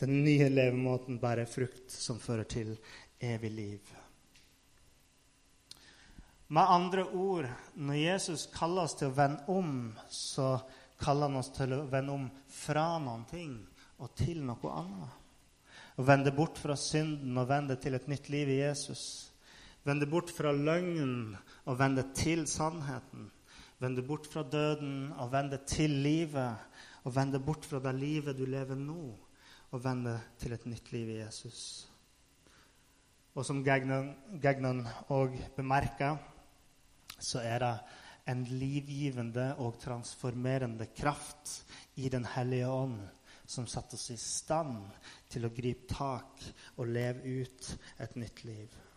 Den 0.00 0.22
nye 0.24 0.48
levemåten 0.48 1.20
bærer 1.20 1.46
frukt 1.46 1.92
som 1.92 2.18
fører 2.18 2.48
til 2.48 2.74
evig 3.20 3.50
liv. 3.50 3.96
Med 6.50 6.66
andre 6.66 7.04
ord, 7.04 7.46
når 7.76 7.94
Jesus 7.94 8.48
kaller 8.50 8.88
oss 8.88 8.96
til 8.98 9.12
å 9.12 9.14
vende 9.14 9.44
om, 9.52 9.92
så 10.10 10.56
kaller 10.98 11.28
han 11.28 11.38
oss 11.38 11.52
til 11.54 11.76
å 11.76 11.84
vende 11.92 12.16
om 12.16 12.24
fra 12.50 12.86
noen 12.98 13.22
ting 13.30 13.52
og 14.02 14.10
til 14.18 14.40
noe 14.42 14.72
annet. 14.74 15.18
Å 16.00 16.06
vende 16.06 16.32
bort 16.34 16.58
fra 16.58 16.74
synden 16.80 17.38
og 17.38 17.46
vende 17.50 17.76
til 17.78 17.94
et 17.94 18.08
nytt 18.10 18.30
liv 18.32 18.50
i 18.50 18.62
Jesus. 18.64 19.04
Vende 19.86 20.08
bort 20.10 20.32
fra 20.34 20.50
løgnen 20.50 21.36
og 21.68 21.78
vende 21.78 22.08
til 22.16 22.46
sannheten. 22.50 23.28
Vende 23.80 24.02
bort 24.04 24.26
fra 24.28 24.42
døden 24.44 25.12
og 25.16 25.30
vende 25.32 25.60
til 25.66 25.90
livet. 26.04 26.56
Og 27.04 27.14
vende 27.16 27.40
bort 27.40 27.64
fra 27.64 27.80
det 27.80 27.94
livet 27.96 28.36
du 28.36 28.44
lever 28.44 28.76
nå, 28.76 29.14
og 29.70 29.84
vende 29.84 30.18
til 30.38 30.52
et 30.52 30.66
nytt 30.68 30.90
liv 30.92 31.08
i 31.14 31.20
Jesus. 31.22 31.60
Og 33.34 33.46
som 33.46 33.62
Gagnon 33.64 34.82
òg 35.08 35.38
bemerker, 35.56 36.18
så 37.20 37.40
er 37.40 37.62
det 37.62 37.72
en 38.28 38.44
livgivende 38.44 39.54
og 39.62 39.78
transformerende 39.80 40.90
kraft 40.96 41.62
i 41.96 42.08
Den 42.08 42.26
hellige 42.34 42.68
ånd 42.68 43.00
som 43.50 43.66
setter 43.66 43.98
oss 43.98 44.10
i 44.12 44.18
stand 44.20 44.76
til 45.30 45.46
å 45.46 45.54
gripe 45.54 45.88
tak 45.90 46.44
og 46.76 46.92
leve 46.92 47.40
ut 47.42 47.72
et 47.98 48.16
nytt 48.20 48.44
liv. 48.46 48.89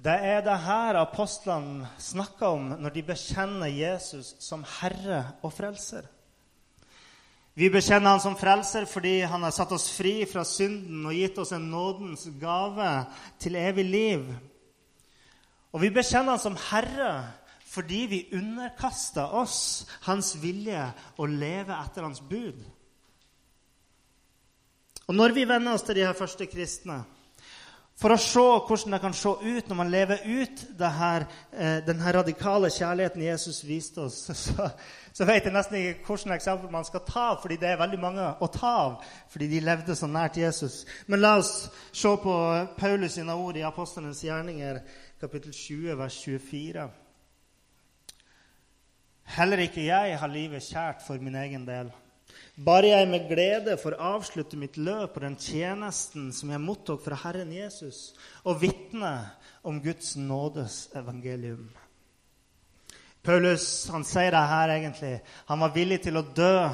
Det 0.00 0.14
er 0.16 0.40
det 0.40 0.56
her 0.64 0.96
apostlene 0.96 1.88
snakker 2.00 2.54
om 2.54 2.70
når 2.80 2.94
de 2.94 3.02
bekjenner 3.04 3.68
Jesus 3.68 4.32
som 4.40 4.62
Herre 4.78 5.34
og 5.44 5.52
Frelser. 5.52 6.06
Vi 7.54 7.68
bekjenner 7.68 8.14
Han 8.14 8.22
som 8.22 8.38
frelser 8.38 8.86
fordi 8.88 9.18
Han 9.28 9.44
har 9.44 9.52
satt 9.52 9.74
oss 9.76 9.90
fri 9.92 10.22
fra 10.30 10.44
synden 10.48 11.04
og 11.04 11.12
gitt 11.12 11.36
oss 11.42 11.52
en 11.52 11.68
nådens 11.68 12.30
gave 12.40 12.88
til 13.42 13.60
evig 13.60 13.84
liv. 13.84 14.24
Og 15.74 15.84
vi 15.84 15.92
bekjenner 15.92 16.38
Han 16.38 16.44
som 16.48 16.58
Herre 16.70 17.12
fordi 17.70 18.00
vi 18.10 18.24
underkaster 18.34 19.36
oss 19.36 19.86
Hans 20.08 20.32
vilje 20.40 20.88
og 21.18 21.28
lever 21.28 21.76
etter 21.76 22.08
Hans 22.08 22.24
bud. 22.24 22.64
Og 25.10 25.14
når 25.14 25.36
vi 25.36 25.44
venner 25.44 25.76
oss 25.76 25.84
til 25.84 26.00
de 26.00 26.06
her 26.06 26.16
første 26.16 26.46
kristne, 26.48 27.02
for 28.00 28.14
å 28.14 28.16
se 28.20 28.40
hvordan 28.40 28.94
det 28.94 29.00
kan 29.02 29.14
se 29.16 29.28
ut 29.28 29.66
når 29.68 29.76
man 29.76 29.90
lever 29.92 30.22
ut 30.24 30.62
her, 30.80 31.26
eh, 31.52 31.80
denne 31.84 32.12
radikale 32.16 32.70
kjærligheten 32.72 33.22
Jesus 33.26 33.60
viste 33.64 34.06
oss, 34.06 34.22
så, 34.44 34.70
så, 35.12 35.26
vet 35.28 35.44
jeg 35.44 35.52
nesten 35.52 35.76
ikke 35.76 36.06
hvilket 36.08 36.34
eksempel 36.38 36.72
man 36.72 36.86
skal 36.88 37.04
ta, 37.04 37.26
fordi 37.42 37.58
det 37.60 37.68
er 37.68 37.82
veldig 37.82 38.00
mange 38.00 38.30
å 38.40 38.48
ta 38.48 38.72
av. 38.86 38.96
Fordi 39.28 39.50
de 39.52 39.60
levde 39.60 39.96
så 39.96 40.08
nært 40.08 40.40
Jesus. 40.40 40.86
Men 41.06 41.20
la 41.20 41.36
oss 41.42 41.68
se 41.92 42.14
på 42.24 42.36
Paulus 42.78 43.18
sine 43.18 43.36
ord 43.36 43.60
i 43.60 43.66
Apostlenes 43.68 44.24
gjerninger, 44.24 44.80
kapittel 45.20 45.52
20, 45.52 45.98
vers 46.00 46.20
24. 46.24 46.90
Heller 49.36 49.66
ikke 49.66 49.84
jeg 49.84 50.16
har 50.18 50.32
livet 50.32 50.64
kjært 50.64 51.04
for 51.04 51.20
min 51.20 51.36
egen 51.38 51.68
del. 51.68 51.92
Bare 52.60 52.90
jeg 52.92 53.08
med 53.08 53.28
glede 53.30 53.76
får 53.80 53.96
avslutte 53.96 54.58
mitt 54.60 54.76
løp 54.76 55.14
på 55.14 55.22
den 55.24 55.36
tjenesten 55.40 56.28
som 56.36 56.50
jeg 56.52 56.60
mottok 56.60 57.04
fra 57.04 57.16
Herren 57.22 57.52
Jesus, 57.54 58.12
og 58.44 58.60
vitne 58.60 59.14
om 59.64 59.80
Guds 59.80 60.16
nådes 60.16 60.88
evangelium. 60.96 61.70
Paulus 63.22 63.88
han 63.92 64.04
sier 64.04 64.32
det 64.32 64.46
her 64.52 64.74
egentlig. 64.76 65.14
Han 65.48 65.60
var 65.60 65.74
villig 65.74 66.00
til 66.04 66.16
å 66.20 66.24
dø 66.36 66.68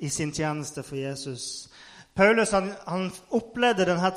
i 0.00 0.10
sin 0.10 0.32
tjeneste 0.32 0.82
for 0.86 0.98
Jesus. 0.98 1.68
Paulus 2.14 2.50
han, 2.54 2.72
han 2.86 3.06
opplevde 3.36 3.86
denne 3.86 4.10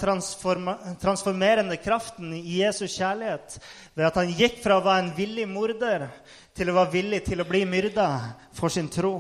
transformerende 1.02 1.78
kraften 1.82 2.34
i 2.36 2.60
Jesus 2.60 2.98
kjærlighet 2.98 3.60
ved 3.94 4.08
at 4.08 4.18
han 4.18 4.34
gikk 4.34 4.58
fra 4.64 4.80
å 4.80 4.86
være 4.86 5.06
en 5.06 5.14
villig 5.18 5.46
morder 5.50 6.08
til 6.58 6.70
å 6.70 6.78
være 6.80 6.94
villig 6.98 7.22
til 7.28 7.42
å 7.44 7.48
bli 7.50 7.64
myrda 7.70 8.08
for 8.58 8.74
sin 8.74 8.90
tro. 8.92 9.20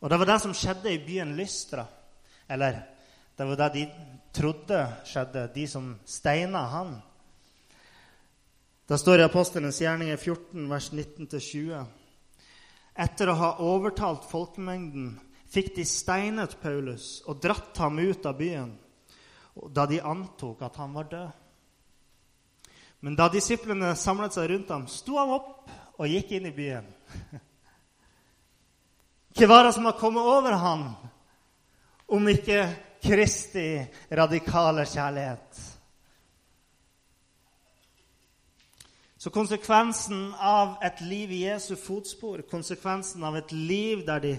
Og 0.00 0.10
det 0.10 0.18
var 0.20 0.30
det 0.30 0.38
som 0.40 0.56
skjedde 0.56 0.92
i 0.92 1.02
byen 1.04 1.36
Lystra. 1.36 1.84
Eller 2.48 2.80
det 3.36 3.46
var 3.46 3.56
det 3.56 3.68
de 3.74 3.84
trodde 4.32 4.80
skjedde, 5.04 5.46
de 5.54 5.66
som 5.68 5.92
steina 6.04 6.64
han. 6.72 6.94
Det 8.86 8.98
står 8.98 9.20
i 9.20 9.26
Apostelens 9.28 9.80
gjerninger 9.80 10.16
14, 10.16 10.68
vers 10.70 10.90
19-20. 10.92 11.84
Etter 13.00 13.30
å 13.30 13.36
ha 13.38 13.50
overtalt 13.62 14.26
folkemengden 14.26 15.12
fikk 15.50 15.74
de 15.76 15.84
steinet 15.86 16.56
Paulus 16.62 17.20
og 17.28 17.38
dratt 17.42 17.78
ham 17.78 18.00
ut 18.00 18.26
av 18.26 18.38
byen, 18.38 18.72
da 19.70 19.86
de 19.86 20.00
antok 20.00 20.62
at 20.66 20.78
han 20.80 20.96
var 20.96 21.10
død. 21.10 21.30
Men 23.00 23.16
da 23.16 23.28
disiplene 23.32 23.94
samlet 23.96 24.36
seg 24.36 24.50
rundt 24.50 24.72
ham, 24.74 24.88
sto 24.90 25.16
han 25.18 25.32
opp 25.38 25.70
og 26.00 26.10
gikk 26.10 26.34
inn 26.36 26.50
i 26.50 26.56
byen. 26.56 26.90
Hva 29.38 29.46
var 29.46 29.64
det 29.64 29.74
som 29.76 29.86
har 29.86 29.98
kommet 29.98 30.26
over 30.26 30.56
han, 30.58 30.88
om 32.10 32.28
ikke 32.28 32.64
Kristi 33.00 33.66
radikale 34.10 34.84
kjærlighet? 34.84 35.60
Så 39.20 39.28
konsekvensen 39.30 40.30
av 40.40 40.78
et 40.82 41.02
liv 41.04 41.32
i 41.36 41.42
Jesu 41.42 41.74
fotspor, 41.76 42.40
konsekvensen 42.48 43.24
av 43.28 43.34
et 43.36 43.50
liv 43.52 44.00
der 44.06 44.22
de 44.24 44.30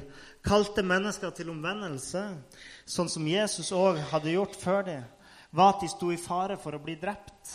kalte 0.42 0.82
mennesker 0.82 1.30
til 1.38 1.52
omvendelse, 1.54 2.24
sånn 2.90 3.12
som 3.14 3.28
Jesus 3.30 3.70
òg 3.78 4.00
hadde 4.10 4.34
gjort 4.34 4.58
før 4.58 4.82
dem, 4.88 5.04
var 5.54 5.76
at 5.76 5.84
de 5.86 5.92
sto 5.92 6.10
i 6.10 6.18
fare 6.18 6.58
for 6.58 6.74
å 6.74 6.82
bli 6.82 6.96
drept 6.98 7.54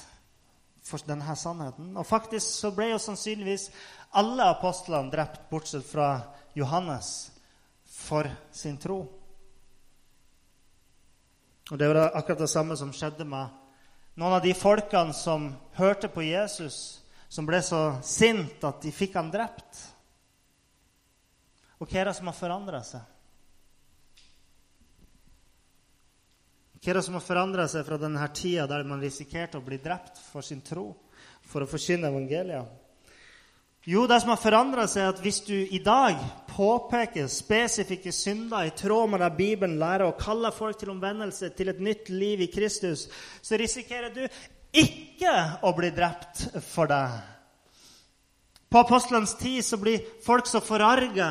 for 0.86 1.02
denne 1.02 1.34
sannheten. 1.34 1.90
Og 1.98 2.06
faktisk 2.06 2.46
så 2.46 2.70
ble 2.76 2.92
jo 2.92 3.02
sannsynligvis 3.02 3.72
alle 4.22 4.46
apostlene 4.54 5.10
drept, 5.10 5.48
bortsett 5.50 5.86
fra 5.88 6.12
Johannes 6.56 7.30
for 7.84 8.28
sin 8.52 8.78
tro. 8.80 9.02
Og 11.70 11.78
Det 11.78 11.88
var 11.88 12.14
akkurat 12.14 12.38
det 12.38 12.48
samme 12.48 12.76
som 12.76 12.92
skjedde 12.94 13.26
med 13.28 13.50
noen 14.16 14.38
av 14.38 14.44
de 14.44 14.54
folkene 14.56 15.12
som 15.12 15.50
hørte 15.76 16.08
på 16.08 16.25
Jesus, 16.25 17.02
som 17.28 17.44
ble 17.44 17.58
så 17.60 17.98
sint 18.06 18.62
at 18.64 18.80
de 18.80 18.92
fikk 18.94 19.18
han 19.18 19.28
drept. 19.34 19.82
Og 21.76 21.90
hva 21.90 22.00
er 22.00 22.08
det 22.08 22.16
som 22.16 22.30
har 22.30 22.38
forandra 22.38 22.80
seg? 22.86 23.02
Hva 26.80 26.92
er 26.92 27.00
det 27.00 27.04
som 27.04 27.18
har 27.18 27.26
forandra 27.26 27.66
seg 27.68 27.84
fra 27.84 27.98
denne 28.00 28.25
tida 28.32 28.64
der 28.70 28.86
man 28.86 29.02
risikerte 29.02 29.58
å 29.58 29.66
bli 29.66 29.80
drept 29.82 30.20
for 30.30 30.46
sin 30.46 30.62
tro, 30.64 30.92
for 31.42 31.66
å 31.66 31.68
forkynne 31.68 32.08
evangeliet? 32.08 32.70
Jo, 33.86 34.06
det 34.06 34.20
som 34.22 34.32
har 34.32 34.40
forandra 34.40 34.86
seg, 34.90 35.02
er 35.02 35.12
at 35.12 35.20
hvis 35.22 35.42
du 35.46 35.54
i 35.54 35.82
dag 35.82 36.16
påpeker 36.56 37.28
spesifikke 37.28 38.12
synder 38.12 38.64
i 38.64 38.72
tråd 38.76 39.10
med 39.12 39.20
det 39.20 39.30
Bibelen 39.36 39.78
lærer, 39.80 40.06
og 40.08 40.20
kaller 40.20 40.54
folk 40.54 40.78
til 40.80 40.94
omvendelse 40.94 41.50
til 41.56 41.68
et 41.68 41.80
nytt 41.80 42.08
liv 42.08 42.46
i 42.46 42.50
Kristus, 42.52 43.06
så 43.42 43.58
risikerer 43.60 44.14
du 44.14 44.22
ikke 44.76 45.32
å 45.64 45.72
bli 45.76 45.90
drept 45.94 46.46
for 46.64 46.88
det. 46.88 47.04
På 48.72 48.82
apostelens 48.82 49.36
tid 49.38 49.62
så 49.64 49.78
blir 49.78 50.02
folk 50.25 50.48
så 50.50 50.60
forarga 50.64 51.28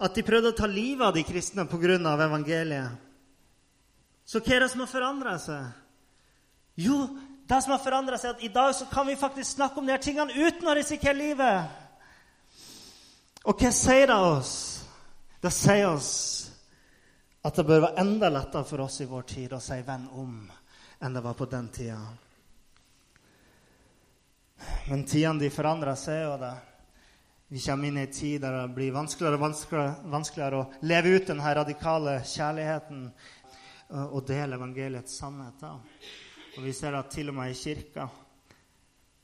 at 0.00 0.14
de 0.14 0.24
prøvde 0.24 0.54
å 0.54 0.56
ta 0.56 0.66
livet 0.70 1.04
av 1.06 1.14
de 1.14 1.26
kristne 1.26 1.66
pga. 1.68 1.98
evangeliet. 2.24 2.88
Så 4.24 4.40
hva 4.40 4.54
er 4.54 4.60
det 4.60 4.70
som 4.70 4.80
har 4.80 4.86
forandra 4.86 5.38
seg? 5.38 5.68
Jo, 6.76 7.08
det 7.48 7.62
som 7.62 7.72
har 7.72 7.82
forandra 7.82 8.18
seg, 8.18 8.30
er 8.30 8.34
at 8.36 8.44
i 8.44 8.48
dag 8.52 8.74
så 8.74 8.86
kan 8.86 9.06
vi 9.06 9.16
faktisk 9.16 9.56
snakke 9.56 9.80
om 9.80 9.86
de 9.86 9.92
her 9.92 10.02
tingene 10.02 10.32
uten 10.32 10.68
å 10.68 10.74
risikere 10.74 11.16
livet. 11.16 11.87
Og 13.48 13.56
hva 13.56 13.70
sier 13.72 14.10
det 14.10 14.16
oss? 14.20 14.54
Det 15.40 15.50
sier 15.54 15.86
oss 15.88 16.12
at 17.48 17.56
det 17.56 17.64
bør 17.64 17.86
være 17.86 18.02
enda 18.02 18.28
lettere 18.28 18.66
for 18.68 18.82
oss 18.84 18.98
i 19.00 19.06
vår 19.08 19.22
tid 19.30 19.54
å 19.56 19.60
si 19.62 19.78
'venn 19.80 20.08
om' 20.12 20.50
enn 21.00 21.14
det 21.14 21.22
var 21.24 21.34
på 21.34 21.46
den 21.48 21.68
tida. 21.68 22.00
Men 24.88 25.04
tidene 25.04 25.40
de 25.40 25.50
forandrer 25.50 25.94
seg, 25.94 26.26
og 26.28 26.40
det, 26.40 26.52
vi 27.48 27.60
kommer 27.60 27.88
inn 27.88 27.96
i 27.96 28.00
en 28.00 28.12
tid 28.12 28.40
der 28.42 28.60
det 28.60 28.74
blir 28.74 28.92
vanskeligere 28.92 29.34
og 29.34 29.40
vanskeligere, 29.46 29.94
vanskeligere 30.04 30.60
å 30.60 30.68
leve 30.82 31.08
ut 31.16 31.26
denne 31.26 31.54
radikale 31.54 32.18
kjærligheten 32.20 33.12
og 34.10 34.26
dele 34.26 34.56
evangeliets 34.56 35.16
sannheter. 35.22 35.80
Og 36.58 36.62
vi 36.64 36.72
ser 36.72 36.92
at 36.98 37.10
til 37.10 37.28
og 37.28 37.34
med 37.34 37.50
i 37.50 37.54
kirka 37.54 38.08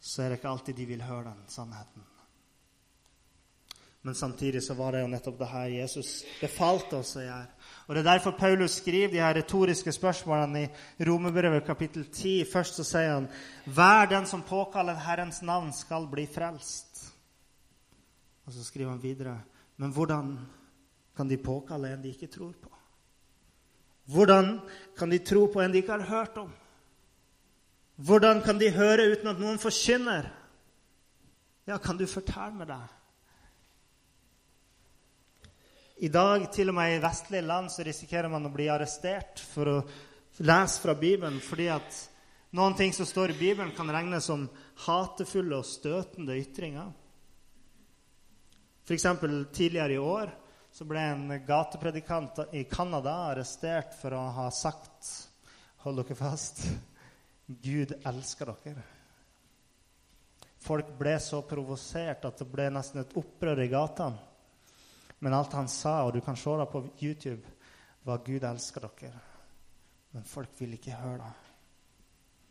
så 0.00 0.22
er 0.22 0.28
det 0.28 0.38
ikke 0.38 0.48
alltid 0.48 0.76
de 0.76 0.86
vil 0.86 1.02
høre 1.02 1.24
den 1.24 1.44
sannheten. 1.48 2.13
Men 4.04 4.14
samtidig 4.14 4.60
så 4.62 4.74
var 4.76 4.92
det 4.92 5.00
jo 5.00 5.08
nettopp 5.08 5.38
det 5.38 5.46
her 5.48 5.70
Jesus 5.72 6.08
befalte 6.36 6.98
oss 7.00 7.14
å 7.16 7.22
gjøre. 7.24 7.46
Og 7.86 7.94
Det 7.94 8.00
er 8.02 8.08
derfor 8.10 8.36
Paulus 8.36 8.76
skriver 8.80 9.12
de 9.12 9.22
her 9.22 9.34
retoriske 9.36 9.92
spørsmålene 9.92 10.66
i 10.66 11.06
Romerbrevet 11.08 11.64
kapittel 11.64 12.04
10. 12.04 12.44
Først 12.52 12.76
så 12.80 12.84
sier 12.84 13.14
han 13.14 13.30
hver 13.64 14.10
den 14.12 14.28
som 14.28 14.44
påkaller 14.44 15.00
Herrens 15.06 15.40
navn, 15.42 15.72
skal 15.72 16.04
bli 16.12 16.26
frelst. 16.28 17.00
Og 18.44 18.52
så 18.52 18.64
skriver 18.64 18.92
han 18.92 19.02
videre 19.02 19.38
men 19.76 19.90
hvordan 19.90 20.36
kan 21.16 21.28
de 21.28 21.38
påkalle 21.40 21.88
en 21.90 22.02
de 22.02 22.12
ikke 22.14 22.30
tror 22.30 22.52
på? 22.52 22.70
Hvordan 24.04 24.60
kan 24.98 25.10
de 25.10 25.18
tro 25.18 25.46
på 25.46 25.62
en 25.62 25.72
de 25.72 25.80
ikke 25.80 25.96
har 25.96 26.06
hørt 26.10 26.36
om? 26.38 26.52
Hvordan 27.96 28.42
kan 28.42 28.60
de 28.60 28.70
høre 28.70 29.08
uten 29.12 29.30
at 29.32 29.40
noen 29.40 29.58
forkynner? 29.58 30.28
Ja, 31.66 31.78
kan 31.78 31.96
du 31.98 32.06
fortelle 32.06 32.54
meg 32.58 32.68
det? 32.68 32.82
I 36.04 36.08
dag, 36.12 36.42
til 36.52 36.68
og 36.68 36.74
med 36.76 36.98
i 36.98 37.00
vestlige 37.00 37.46
land, 37.46 37.70
så 37.72 37.84
risikerer 37.86 38.28
man 38.28 38.44
å 38.44 38.52
bli 38.52 38.66
arrestert 38.68 39.40
for 39.40 39.70
å 39.70 39.76
lese 40.44 40.82
fra 40.82 40.92
Bibelen 40.98 41.38
fordi 41.40 41.70
at 41.72 42.00
noen 42.58 42.74
ting 42.76 42.92
som 42.92 43.08
står 43.08 43.32
i 43.32 43.36
Bibelen, 43.38 43.70
kan 43.72 43.88
regnes 43.88 44.26
som 44.28 44.42
hatefulle 44.84 45.56
og 45.62 45.64
støtende 45.64 46.36
ytringer. 46.36 46.90
F.eks. 48.84 49.06
tidligere 49.56 49.96
i 49.96 50.02
år 50.02 50.34
så 50.74 50.84
ble 50.84 51.06
en 51.08 51.24
gatepredikant 51.46 52.42
i 52.52 52.66
Canada 52.68 53.14
arrestert 53.30 53.96
for 53.96 54.12
å 54.18 54.26
ha 54.42 54.50
sagt 54.52 55.14
Hold 55.86 56.02
dere 56.02 56.16
fast 56.16 56.62
Gud 57.64 57.96
elsker 58.04 58.52
dere. 58.52 58.84
Folk 60.64 60.92
ble 61.00 61.16
så 61.20 61.40
provosert 61.48 62.28
at 62.28 62.38
det 62.40 62.50
ble 62.52 62.70
nesten 62.72 63.02
et 63.04 63.18
opprør 63.20 63.64
i 63.64 63.72
gatene. 63.72 64.33
Men 65.24 65.32
alt 65.32 65.54
han 65.56 65.68
sa, 65.72 66.02
og 66.04 66.12
du 66.12 66.20
kan 66.20 66.36
se 66.36 66.52
det 66.60 66.66
på 66.68 66.82
YouTube, 67.02 67.48
var 68.04 68.16
'Gud 68.16 68.42
elsker 68.44 68.80
dere'. 68.80 69.20
Men 70.12 70.24
folk 70.24 70.48
vil 70.58 70.72
ikke 70.72 70.92
høre 70.92 71.18
det. 71.18 71.32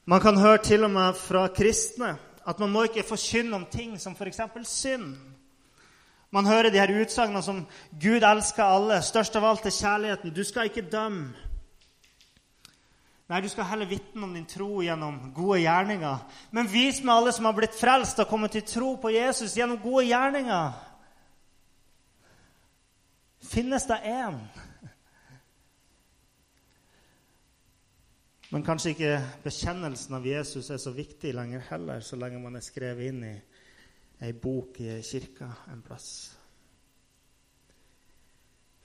Man 0.06 0.22
kan 0.22 0.38
høre 0.38 0.58
til 0.58 0.84
og 0.84 0.92
med 0.92 1.14
fra 1.14 1.48
kristne 1.48 2.18
at 2.48 2.60
man 2.60 2.70
må 2.70 2.84
ikke 2.84 3.04
forkynne 3.04 3.56
om 3.56 3.66
ting 3.72 4.00
som 4.02 4.16
f.eks. 4.16 4.40
synd. 4.64 5.16
Man 6.32 6.46
hører 6.46 6.70
de 6.70 6.80
her 6.80 7.02
utsagnene 7.02 7.44
som 7.44 7.66
'Gud 8.02 8.24
elsker 8.24 8.64
alle', 8.64 9.02
størst 9.02 9.36
av 9.36 9.46
alt 9.46 9.66
er 9.66 9.70
kjærligheten', 9.70 10.34
'Du 10.34 10.44
skal 10.44 10.64
ikke 10.64 10.90
dømme'. 10.92 11.34
Nei, 13.30 13.42
du 13.42 13.50
skal 13.50 13.64
heller 13.64 13.86
vitne 13.86 14.24
om 14.24 14.34
din 14.34 14.46
tro 14.46 14.82
gjennom 14.82 15.32
gode 15.36 15.60
gjerninger. 15.60 16.18
Men 16.52 16.74
vis 16.74 17.04
meg 17.04 17.16
alle 17.16 17.32
som 17.32 17.46
har 17.46 17.54
blitt 17.54 17.80
frelst 17.82 18.20
og 18.20 18.28
kommet 18.28 18.52
til 18.52 18.62
tro 18.62 18.96
på 18.96 19.10
Jesus 19.10 19.54
gjennom 19.54 19.78
gode 19.78 20.06
gjerninger. 20.06 20.93
Finnes 23.54 23.86
det 23.86 24.00
én? 24.10 24.38
Men 28.50 28.64
kanskje 28.66 28.94
ikke 28.96 29.12
bekjennelsen 29.44 30.16
av 30.18 30.26
Jesus 30.26 30.72
er 30.74 30.80
så 30.82 30.94
viktig 30.94 31.36
lenger 31.38 31.62
heller, 31.70 32.02
så 32.02 32.18
lenge 32.18 32.42
man 32.42 32.58
er 32.58 32.66
skrevet 32.66 33.12
inn 33.12 33.22
i 33.28 33.34
ei 34.26 34.34
bok 34.34 34.80
i 34.82 34.96
kirka 35.06 35.52
en 35.70 35.86
plass. 35.86 36.10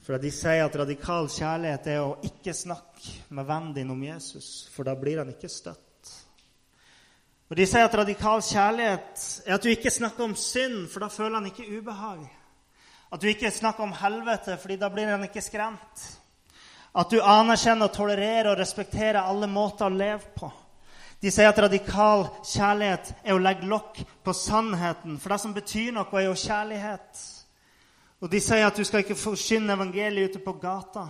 For 0.05 0.21
de 0.21 0.33
sier 0.37 0.67
at 0.67 0.77
radikal 0.77 1.31
kjærlighet 1.33 1.89
er 1.93 2.05
å 2.05 2.19
ikke 2.29 2.53
snakke 2.57 3.33
med 3.33 3.49
vennen 3.49 3.75
din 3.77 3.93
om 3.97 4.05
Jesus, 4.05 4.67
for 4.73 4.85
da 4.85 4.97
blir 5.01 5.23
han 5.23 5.33
ikke 5.33 5.49
støtt. 5.53 6.13
Og 7.49 7.57
de 7.57 7.65
sier 7.65 7.89
at 7.89 7.97
radikal 7.97 8.45
kjærlighet 8.45 9.29
er 9.47 9.57
at 9.57 9.65
du 9.65 9.73
ikke 9.73 9.93
snakker 9.97 10.29
om 10.29 10.37
synd, 10.37 10.91
for 10.93 11.05
da 11.05 11.09
føler 11.13 11.41
han 11.41 11.49
ikke 11.49 11.71
ubehag. 11.73 12.29
At 13.13 13.21
du 13.21 13.29
ikke 13.31 13.51
snakker 13.51 13.87
om 13.87 13.95
helvete, 13.97 14.59
fordi 14.61 14.77
da 14.77 14.91
blir 14.93 15.09
en 15.09 15.25
ikke 15.25 15.43
skremt. 15.45 16.07
At 16.99 17.11
du 17.11 17.21
anerkjenner, 17.23 17.89
tolererer 17.93 18.51
og 18.53 18.59
respekterer 18.59 19.23
alle 19.23 19.49
måter 19.49 19.89
å 19.89 19.95
leve 19.95 20.33
på. 20.37 20.51
De 21.23 21.31
sier 21.35 21.51
at 21.51 21.59
radikal 21.59 22.29
kjærlighet 22.47 23.11
er 23.25 23.35
å 23.35 23.43
legge 23.43 23.67
lokk 23.67 23.99
på 24.25 24.35
sannheten, 24.37 25.17
for 25.19 25.35
det 25.35 25.41
som 25.43 25.55
betyr 25.57 25.91
noe, 25.97 26.07
er 26.15 26.29
jo 26.29 26.37
kjærlighet. 26.39 27.25
Og 28.23 28.31
de 28.31 28.41
sier 28.43 28.67
at 28.67 28.77
du 28.77 28.85
skal 28.87 29.03
ikke 29.03 29.19
forkynne 29.19 29.75
evangeliet 29.75 30.35
ute 30.35 30.43
på 30.43 30.55
gata. 30.63 31.09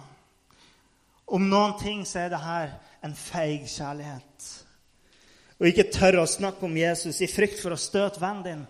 Om 1.29 1.45
noen 1.49 1.77
ting 1.81 2.07
så 2.09 2.25
er 2.25 2.33
det 2.33 2.41
her 2.41 2.73
en 3.05 3.15
feig 3.17 3.69
kjærlighet. 3.69 4.49
Og 5.59 5.69
ikke 5.69 5.91
tørre 5.93 6.23
å 6.23 6.31
snakke 6.31 6.65
om 6.65 6.77
Jesus 6.79 7.21
i 7.25 7.29
frykt 7.29 7.61
for 7.61 7.75
å 7.75 7.81
støte 7.81 8.21
vennen 8.23 8.45
din. 8.47 8.67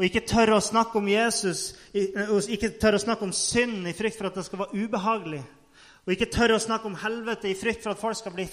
Og 0.00 0.06
ikke 0.06 0.24
tørre 0.24 0.56
å 0.56 0.64
snakke 0.64 0.96
om 0.96 1.08
Jesus, 1.12 1.74
ikke 1.92 2.72
tør 2.80 2.96
å 2.96 3.02
snakke 3.02 3.26
om 3.26 3.34
synd 3.36 3.84
i 3.84 3.92
frykt 3.92 4.16
for 4.16 4.30
at 4.30 4.38
det 4.40 4.46
skal 4.46 4.62
være 4.62 4.86
ubehagelig. 4.86 5.42
Og 6.06 6.14
ikke 6.14 6.30
tørre 6.32 6.56
å 6.56 6.62
snakke 6.64 6.88
om 6.88 6.96
helvete 6.96 7.50
i 7.50 7.58
frykt 7.58 7.84
for 7.84 7.92
at 7.92 8.00
folk 8.00 8.16
skal 8.16 8.32
bli 8.32 8.46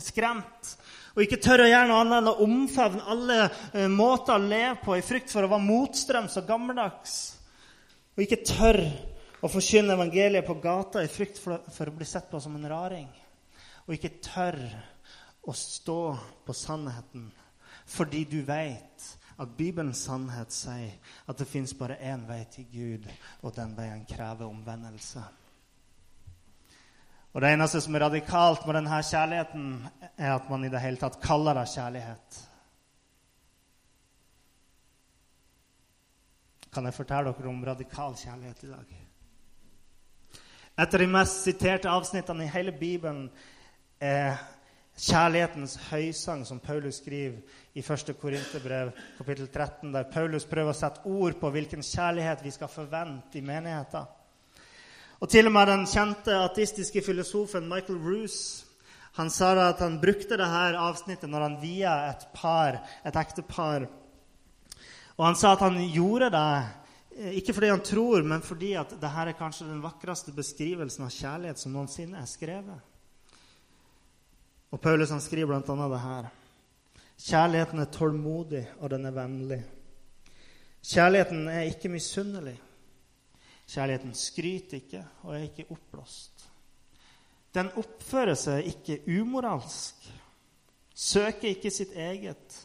skremt. 0.00 0.72
Og 1.12 1.26
ikke 1.26 1.42
tørre 1.44 1.66
å 1.66 1.70
gjøre 1.70 1.90
noe 1.90 2.00
annet 2.00 2.22
enn 2.22 2.32
å 2.32 2.38
omfavne 2.46 3.04
alle 3.12 3.88
måter 3.92 4.38
å 4.38 4.40
leve 4.48 4.78
på 4.82 4.96
i 4.96 5.04
frykt 5.04 5.32
for 5.32 5.44
å 5.44 5.52
være 5.52 5.68
motstrøms 5.68 6.40
og 6.40 6.48
gammeldags 6.48 7.18
og 8.16 8.24
ikke 8.24 8.44
tør 8.48 8.80
å 9.44 9.48
forkynne 9.52 9.92
evangeliet 9.92 10.46
på 10.46 10.56
gata 10.62 11.02
i 11.04 11.10
frykt 11.12 11.38
for, 11.42 11.60
å 11.60 11.92
bli 11.94 12.08
sett 12.08 12.30
på 12.30 12.40
som 12.40 12.54
en 12.56 12.68
raring, 12.70 13.08
og 13.84 13.92
ikke 13.92 14.16
tør 14.24 14.56
å 15.46 15.52
stå 15.54 16.00
på 16.46 16.56
sannheten 16.56 17.28
fordi 17.86 18.24
du 18.26 18.40
vet 18.42 19.04
at 19.38 19.56
Bibelens 19.56 20.04
sannhet 20.06 20.52
sier 20.52 20.94
at 21.28 21.38
det 21.38 21.48
fins 21.48 21.74
bare 21.74 21.98
én 22.00 22.24
vei 22.28 22.44
til 22.50 22.66
Gud, 22.72 23.08
og 23.42 23.56
den 23.56 23.76
veien 23.76 24.06
krever 24.08 24.46
omvendelse. 24.46 25.22
Og 27.32 27.42
Det 27.42 27.52
eneste 27.52 27.80
som 27.80 27.94
er 27.94 28.00
radikalt 28.00 28.66
med 28.66 28.74
denne 28.74 29.02
kjærligheten, 29.02 29.88
er 30.16 30.34
at 30.34 30.50
man 30.50 30.64
i 30.64 30.68
det 30.72 30.80
hele 30.80 30.96
tatt 30.96 31.20
kaller 31.20 31.54
det 31.54 31.68
kjærlighet. 31.68 32.46
kan 36.76 36.84
jeg 36.84 36.94
fortelle 36.94 37.32
dere 37.32 37.48
om 37.48 37.64
radikal 37.64 38.16
kjærlighet 38.20 38.64
i 38.66 38.68
dag. 38.68 38.88
Et 40.76 40.94
av 40.94 41.00
de 41.00 41.06
mest 41.08 41.46
siterte 41.46 41.88
avsnittene 41.88 42.44
i 42.44 42.52
hele 42.52 42.74
Bibelen 42.76 43.30
er 44.00 44.36
kjærlighetens 44.92 45.78
høysang, 45.88 46.44
som 46.44 46.60
Paulus 46.60 47.00
skriver 47.00 47.40
i 47.76 47.84
1. 47.84 48.14
Korinterbrev 48.20 48.92
kapittel 49.18 49.50
13, 49.52 49.92
der 49.92 50.08
Paulus 50.12 50.48
prøver 50.48 50.72
å 50.72 50.76
sette 50.76 51.04
ord 51.04 51.36
på 51.40 51.50
hvilken 51.52 51.84
kjærlighet 51.84 52.44
vi 52.44 52.54
skal 52.54 52.72
forvente 52.72 53.36
i 53.36 53.44
menigheten. 53.44 54.08
Og 55.20 55.30
til 55.32 55.48
og 55.48 55.54
med 55.56 55.68
den 55.70 55.84
kjente 55.88 56.40
ateistiske 56.44 57.04
filosofen 57.04 57.68
Michael 57.68 58.00
Roose 58.00 58.64
han 59.16 59.30
sa 59.32 59.54
at 59.68 59.80
han 59.80 60.00
brukte 60.00 60.36
dette 60.36 60.80
avsnittet 60.80 61.30
når 61.32 61.46
han 61.46 61.60
via 61.62 61.94
et 62.10 62.26
par, 62.36 62.82
et 63.04 63.16
ektepar 63.16 63.86
og 65.16 65.24
han 65.24 65.36
sa 65.36 65.54
at 65.54 65.64
han 65.64 65.78
gjorde 65.92 66.28
det 66.32 66.48
eh, 67.16 67.36
ikke 67.40 67.54
fordi 67.56 67.72
han 67.72 67.84
tror, 67.84 68.22
men 68.22 68.44
fordi 68.44 68.74
at 68.76 68.92
dette 68.92 69.22
er 69.22 69.36
kanskje 69.38 69.68
den 69.70 69.80
vakreste 69.84 70.34
beskrivelsen 70.36 71.06
av 71.06 71.14
kjærlighet 71.14 71.62
som 71.62 71.72
noensinne 71.72 72.20
er 72.20 72.28
skrevet. 72.28 72.92
Og 74.74 74.82
Paulus 74.82 75.12
han 75.14 75.24
skriver 75.24 75.54
bl.a. 75.54 75.88
det 75.88 76.02
her. 76.02 76.28
Kjærligheten 77.16 77.80
er 77.80 77.90
tålmodig, 77.92 78.62
og 78.78 78.90
den 78.90 79.08
er 79.08 79.16
vennlig. 79.16 79.62
Kjærligheten 80.84 81.48
er 81.48 81.70
ikke 81.70 81.88
misunnelig. 81.88 82.56
Kjærligheten 83.66 84.14
skryter 84.14 84.76
ikke 84.82 85.02
og 85.22 85.34
er 85.34 85.48
ikke 85.48 85.66
oppblåst. 85.70 86.46
Den 87.54 87.72
oppfører 87.80 88.36
seg 88.36 88.68
ikke 88.68 89.00
umoralsk, 89.20 90.06
søker 90.94 91.48
ikke 91.48 91.72
sitt 91.72 91.96
eget, 91.96 92.60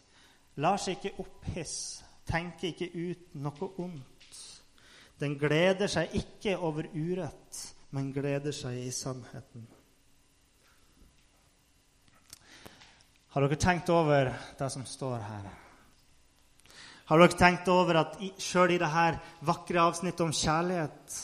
lar 0.59 0.77
seg 0.77 0.99
ikke 0.99 1.23
opphisse 1.23 2.11
tenker 2.31 2.71
ikke 2.71 2.89
ut 2.95 3.35
noe 3.43 3.69
ondt. 3.81 4.39
Den 5.21 5.37
gleder 5.39 5.89
seg 5.91 6.15
ikke 6.17 6.57
over 6.57 6.87
urett, 6.95 7.61
men 7.93 8.11
gleder 8.15 8.55
seg 8.55 8.79
i 8.81 8.91
sannheten. 8.95 9.67
Har 13.31 13.45
dere 13.45 13.55
tenkt 13.55 13.89
over 13.89 14.33
det 14.59 14.69
som 14.73 14.83
står 14.85 15.21
her? 15.23 15.45
Har 17.07 17.19
dere 17.21 17.37
tenkt 17.39 17.69
over 17.71 18.01
at 18.01 18.17
sjøl 18.43 18.73
i 18.75 18.79
dette 18.81 19.45
vakre 19.47 19.85
avsnittet 19.85 20.23
om 20.25 20.33
kjærlighet, 20.35 21.19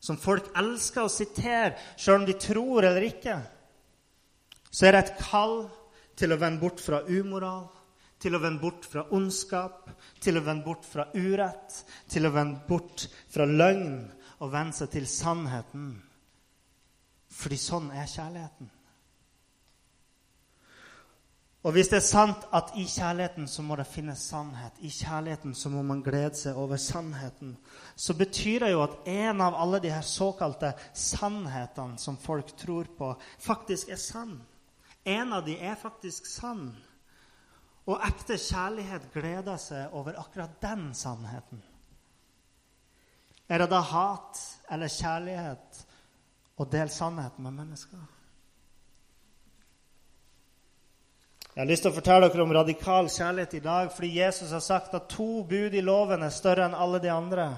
som 0.00 0.16
folk 0.16 0.48
elsker 0.56 1.04
å 1.04 1.12
sitere, 1.12 1.74
sjøl 2.00 2.22
om 2.22 2.24
de 2.28 2.38
tror 2.40 2.88
eller 2.88 3.04
ikke, 3.10 3.36
så 4.70 4.88
er 4.88 4.96
det 4.96 5.02
et 5.04 5.20
kall 5.20 5.66
til 6.16 6.32
å 6.32 6.40
vende 6.40 6.62
bort 6.64 6.80
fra 6.80 7.02
umoral, 7.08 7.68
til 8.20 8.36
å 8.36 8.40
vende 8.40 8.64
bort 8.64 8.88
fra 8.88 9.04
ondskap, 9.16 9.92
til 10.20 10.40
å 10.40 10.44
vende 10.44 10.64
bort 10.64 10.88
fra 10.88 11.10
urett, 11.12 11.82
til 12.08 12.28
å 12.28 12.32
vende 12.32 12.64
bort 12.68 13.04
fra 13.32 13.44
løgn 13.48 13.98
og 14.40 14.52
vende 14.52 14.80
seg 14.80 14.92
til 14.96 15.08
sannheten. 15.08 15.92
Fordi 17.36 17.60
sånn 17.60 17.92
er 17.92 18.08
kjærligheten. 18.08 18.76
Og 21.60 21.74
hvis 21.76 21.90
det 21.92 21.98
er 21.98 22.06
sant 22.06 22.44
at 22.56 22.70
i 22.80 22.86
kjærligheten 22.88 23.48
så 23.48 23.62
må 23.62 23.76
det 23.76 23.84
finnes 23.90 24.22
sannhet, 24.30 24.78
i 24.80 24.88
kjærligheten 24.88 25.52
så 25.54 25.68
må 25.68 25.82
man 25.84 26.00
glede 26.00 26.32
seg 26.38 26.56
over 26.56 26.80
sannheten, 26.80 27.52
så 27.96 28.16
betyr 28.16 28.64
det 28.64 28.70
jo 28.72 28.80
at 28.86 28.94
en 29.12 29.42
av 29.44 29.58
alle 29.60 29.80
de 29.84 29.90
her 29.92 30.06
såkalte 30.06 30.72
sannhetene 30.96 32.00
som 32.00 32.16
folk 32.16 32.54
tror 32.56 32.88
på, 32.96 33.10
faktisk 33.44 33.92
er 33.92 34.00
sann. 34.00 34.38
En 35.04 35.34
av 35.36 35.44
de 35.44 35.58
er 35.60 35.76
faktisk 35.76 36.28
sann. 36.28 36.70
Og 37.84 38.00
ekte 38.08 38.38
kjærlighet 38.40 39.10
gleder 39.12 39.60
seg 39.60 39.92
over 39.96 40.16
akkurat 40.20 40.56
den 40.62 40.94
sannheten. 40.96 41.60
Er 43.50 43.60
det 43.60 43.68
da 43.72 43.82
hat 43.84 44.40
eller 44.70 44.88
kjærlighet 44.88 45.84
å 46.56 46.64
dele 46.70 46.92
sannheten 46.94 47.44
med 47.44 47.56
mennesker? 47.58 48.00
Jeg 51.60 51.66
har 51.66 51.72
lyst 51.74 51.82
til 51.84 51.90
å 51.90 51.92
fortelle 51.92 52.28
dere 52.32 52.40
om 52.46 52.52
radikal 52.56 53.08
kjærlighet 53.12 53.54
i 53.58 53.58
dag, 53.60 53.90
fordi 53.92 54.08
Jesus 54.16 54.54
har 54.56 54.62
sagt 54.64 54.94
at 54.96 55.10
to 55.12 55.42
bud 55.44 55.74
i 55.76 55.82
loven 55.84 56.22
er 56.24 56.32
større 56.32 56.64
enn 56.64 56.72
alle 56.72 56.96
de 57.04 57.10
andre. 57.12 57.50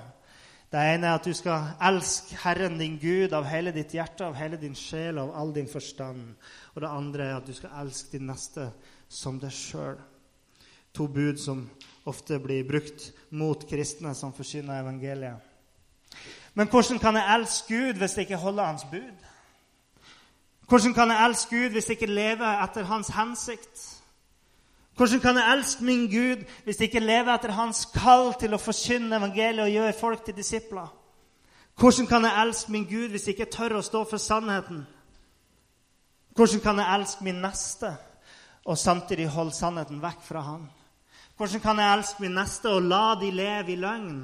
Det 0.74 0.82
ene 0.90 1.06
er 1.06 1.20
at 1.20 1.28
du 1.28 1.30
skal 1.38 1.68
elske 1.86 2.40
Herren 2.42 2.80
din 2.80 2.96
Gud 2.98 3.30
av 3.38 3.46
hele 3.46 3.70
ditt 3.70 3.94
hjerte, 3.94 4.26
av 4.26 4.34
hele 4.34 4.58
din 4.58 4.74
sjel 4.74 5.22
av 5.22 5.30
all 5.38 5.54
din 5.54 5.70
forstand. 5.70 6.34
Og 6.74 6.82
det 6.82 6.90
andre 6.90 7.28
er 7.28 7.36
at 7.36 7.46
du 7.46 7.54
skal 7.54 7.78
elske 7.84 8.16
din 8.16 8.26
neste 8.26 8.72
som 9.06 9.38
deg 9.38 9.54
sjøl. 9.54 10.02
To 10.98 11.06
bud 11.06 11.38
som 11.38 11.68
ofte 12.02 12.42
blir 12.42 12.66
brukt 12.66 13.12
mot 13.30 13.68
kristne 13.70 14.16
som 14.18 14.34
forsyner 14.34 14.82
evangeliet. 14.82 15.38
Men 16.58 16.66
hvordan 16.66 16.98
kan 16.98 17.22
jeg 17.22 17.36
elske 17.38 17.70
Gud 17.70 18.02
hvis 18.02 18.18
jeg 18.18 18.32
ikke 18.32 18.42
holder 18.48 18.72
Hans 18.72 18.90
bud? 18.90 19.30
Hvordan 20.72 20.94
kan 20.94 21.10
jeg 21.10 21.24
elske 21.24 21.56
Gud 21.56 21.68
hvis 21.68 21.88
jeg 21.88 22.00
ikke 22.00 22.14
lever 22.14 22.62
etter 22.64 22.84
Hans 22.88 23.08
hensikt? 23.12 23.91
Hvordan 24.96 25.20
kan 25.20 25.36
jeg 25.36 25.52
elske 25.52 25.84
min 25.84 26.06
Gud 26.10 26.42
hvis 26.64 26.80
jeg 26.80 26.88
ikke 26.90 27.00
lever 27.00 27.34
etter 27.34 27.54
Hans 27.56 27.86
kall 27.94 28.34
til 28.40 28.52
å 28.52 28.60
forkynne 28.60 29.16
evangeliet 29.16 29.64
og 29.64 29.72
gjøre 29.72 29.94
folk 29.96 30.24
til 30.24 30.36
disipler? 30.36 30.90
Hvordan 31.80 32.06
kan 32.06 32.26
jeg 32.28 32.42
elske 32.42 32.72
min 32.72 32.84
Gud 32.84 33.08
hvis 33.14 33.26
jeg 33.26 33.38
ikke 33.38 33.52
tør 33.52 33.78
å 33.78 33.86
stå 33.86 34.04
for 34.10 34.20
sannheten? 34.20 34.84
Hvordan 36.36 36.60
kan 36.60 36.78
jeg 36.78 36.98
elske 36.98 37.24
min 37.24 37.40
neste 37.40 37.94
og 38.64 38.78
samtidig 38.78 39.30
holde 39.32 39.56
sannheten 39.56 40.02
vekk 40.02 40.20
fra 40.28 40.44
han? 40.46 40.68
Hvordan 41.36 41.60
kan 41.60 41.80
jeg 41.80 41.96
elske 41.96 42.22
min 42.22 42.36
neste 42.36 42.68
og 42.70 42.84
la 42.84 43.14
de 43.20 43.30
leve 43.32 43.72
i 43.72 43.80
løgn? 43.80 44.20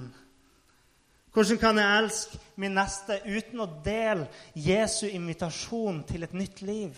Hvordan 1.33 1.59
kan 1.59 1.79
jeg 1.81 2.03
elske 2.03 2.39
min 2.57 2.77
neste 2.77 3.19
uten 3.25 3.65
å 3.65 3.71
dele 3.85 4.29
Jesu 4.55 5.07
invitasjon 5.09 6.05
til 6.09 6.23
et 6.29 6.37
nytt 6.37 6.63
liv? 6.63 6.97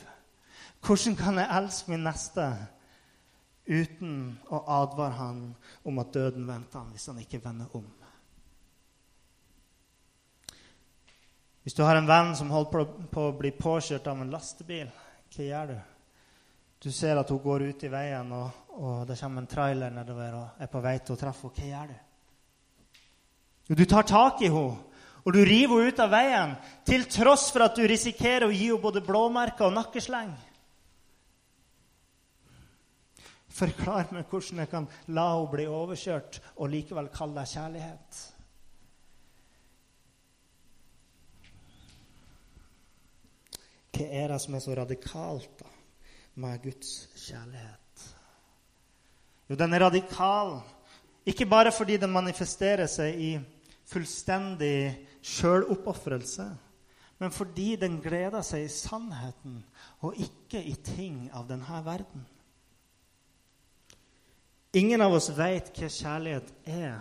Hvordan 0.83 1.17
kan 1.17 1.39
jeg 1.39 1.51
elske 1.63 1.95
min 1.95 2.05
neste 2.07 2.51
uten 3.71 4.35
å 4.51 4.65
advare 4.81 5.17
han 5.17 5.41
om 5.87 6.03
at 6.03 6.13
døden 6.15 6.47
venter 6.49 6.83
han 6.83 6.91
hvis 6.93 7.07
han 7.13 7.23
ikke 7.23 7.43
vender 7.45 7.71
om? 7.79 7.87
Hvis 11.63 11.77
du 11.77 11.83
har 11.85 11.97
en 11.97 12.09
venn 12.09 12.33
som 12.37 12.51
holder 12.51 12.87
på 13.13 13.25
å 13.29 13.37
bli 13.37 13.53
påkjørt 13.55 14.09
av 14.11 14.21
en 14.23 14.33
lastebil, 14.33 14.89
hva 15.31 15.45
gjør 15.47 15.73
du? 15.75 15.81
Du 16.81 16.89
ser 16.93 17.19
at 17.21 17.29
hun 17.29 17.43
går 17.45 17.67
ut 17.69 17.83
i 17.85 17.91
veien, 17.93 18.31
og, 18.33 18.71
og 18.81 19.03
det 19.07 19.19
kommer 19.21 19.45
en 19.45 19.51
trailer 19.51 19.93
nedover 19.93 20.39
og 20.39 20.63
er 20.65 20.71
på 20.73 20.81
vei 20.81 20.95
til 21.05 21.15
å 21.15 21.21
treffe 21.21 21.51
henne. 21.53 21.59
Hva 21.61 21.69
gjør 21.69 21.91
du? 21.93 21.99
Du 23.77 23.85
tar 23.87 24.09
tak 24.09 24.41
i 24.43 24.49
henne, 24.51 24.81
og 25.21 25.37
du 25.37 25.43
river 25.45 25.83
henne 25.83 25.93
ut 25.93 26.01
av 26.01 26.15
veien, 26.15 26.55
til 26.89 27.05
tross 27.13 27.51
for 27.53 27.69
at 27.69 27.77
du 27.77 27.85
risikerer 27.85 28.49
å 28.49 28.55
gi 28.55 28.71
henne 28.71 28.83
både 28.83 29.05
blåmerker 29.05 29.69
og 29.69 29.77
nakkesleng. 29.77 30.33
Forklar 33.61 34.09
meg 34.15 34.31
hvordan 34.31 34.63
jeg 34.63 34.71
kan 34.73 34.89
la 35.13 35.27
henne 35.35 35.53
bli 35.53 35.67
overkjørt 35.69 36.41
og 36.57 36.71
likevel 36.73 37.11
kalle 37.13 37.43
deg 37.43 37.51
kjærlighet. 37.51 38.21
Hva 44.01 44.07
er 44.17 44.33
det 44.33 44.41
som 44.41 44.57
er 44.57 44.65
så 44.65 44.75
radikalt 44.79 45.61
da, 45.61 45.69
med 46.41 46.63
Guds 46.65 46.95
kjærlighet? 47.21 48.05
Jo, 49.51 49.59
den 49.61 49.75
er 49.77 49.85
radikal 49.85 50.61
ikke 51.29 51.47
bare 51.47 51.73
fordi 51.73 51.99
den 52.01 52.13
manifesterer 52.13 52.89
seg 52.89 53.21
i 53.21 53.31
fullstendig 53.91 54.95
sjøloppofrelse, 55.21 56.47
men 57.21 57.33
fordi 57.35 57.75
den 57.77 57.99
gleder 58.01 58.41
seg 58.47 58.65
i 58.65 58.73
sannheten 58.73 59.59
og 60.07 60.17
ikke 60.17 60.63
i 60.65 60.73
ting 60.95 61.27
av 61.37 61.51
denne 61.51 61.83
verden. 61.85 62.25
Ingen 64.73 65.03
av 65.03 65.17
oss 65.17 65.33
veit 65.35 65.73
hva 65.75 65.89
kjærlighet 65.91 66.51
er, 66.71 67.01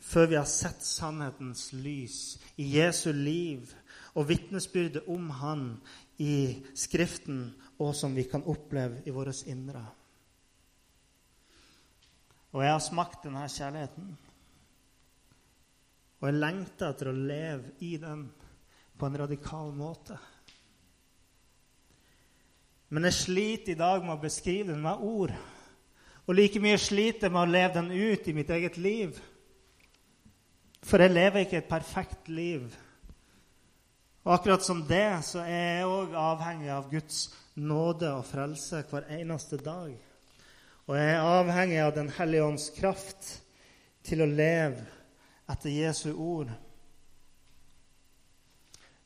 før 0.00 0.30
vi 0.30 0.38
har 0.38 0.48
sett 0.48 0.84
sannhetens 0.84 1.68
lys 1.76 2.20
i 2.56 2.70
Jesu 2.78 3.10
liv 3.12 3.74
og 4.16 4.30
vitnesbyrdet 4.30 5.04
om 5.12 5.28
Han 5.42 5.66
i 6.16 6.62
Skriften, 6.72 7.50
og 7.76 7.92
som 7.92 8.14
vi 8.16 8.24
kan 8.24 8.46
oppleve 8.48 9.02
i 9.04 9.12
vårt 9.12 9.42
indre. 9.44 9.82
Og 12.56 12.62
jeg 12.64 12.72
har 12.72 12.80
smakt 12.80 13.26
denne 13.26 13.42
kjærligheten. 13.52 14.14
Og 16.16 16.28
jeg 16.30 16.38
lengter 16.40 16.94
etter 16.94 17.10
å 17.10 17.18
leve 17.18 17.74
i 17.84 17.98
den 18.00 18.22
på 18.96 19.10
en 19.10 19.18
radikal 19.20 19.74
måte. 19.76 20.16
Men 22.88 23.04
jeg 23.10 23.18
sliter 23.18 23.74
i 23.74 23.78
dag 23.82 24.00
med 24.00 24.14
å 24.14 24.22
beskrive 24.24 24.70
den 24.72 24.80
med 24.80 25.04
ord. 25.04 25.36
Og 26.26 26.34
like 26.34 26.60
mye 26.62 26.78
sliter 26.78 27.30
med 27.30 27.44
å 27.44 27.50
leve 27.50 27.74
den 27.78 27.92
ut 27.94 28.26
i 28.26 28.34
mitt 28.34 28.50
eget 28.50 28.76
liv. 28.82 29.18
For 30.82 31.02
jeg 31.02 31.14
lever 31.14 31.44
ikke 31.44 31.60
et 31.60 31.70
perfekt 31.70 32.28
liv. 32.28 32.66
Og 34.26 34.32
akkurat 34.34 34.64
som 34.66 34.82
det 34.86 35.22
så 35.22 35.44
er 35.46 35.62
jeg 35.78 35.86
òg 35.90 36.14
avhengig 36.18 36.70
av 36.74 36.90
Guds 36.90 37.28
nåde 37.54 38.10
og 38.10 38.26
frelse 38.26 38.82
hver 38.90 39.06
eneste 39.20 39.58
dag. 39.62 39.94
Og 40.86 40.98
jeg 40.98 41.12
er 41.14 41.22
avhengig 41.22 41.78
av 41.82 41.94
Den 41.94 42.10
hellige 42.18 42.46
ånds 42.46 42.70
kraft 42.74 43.30
til 44.06 44.22
å 44.22 44.30
leve 44.30 44.82
etter 45.50 45.70
Jesu 45.70 46.10
ord. 46.12 46.50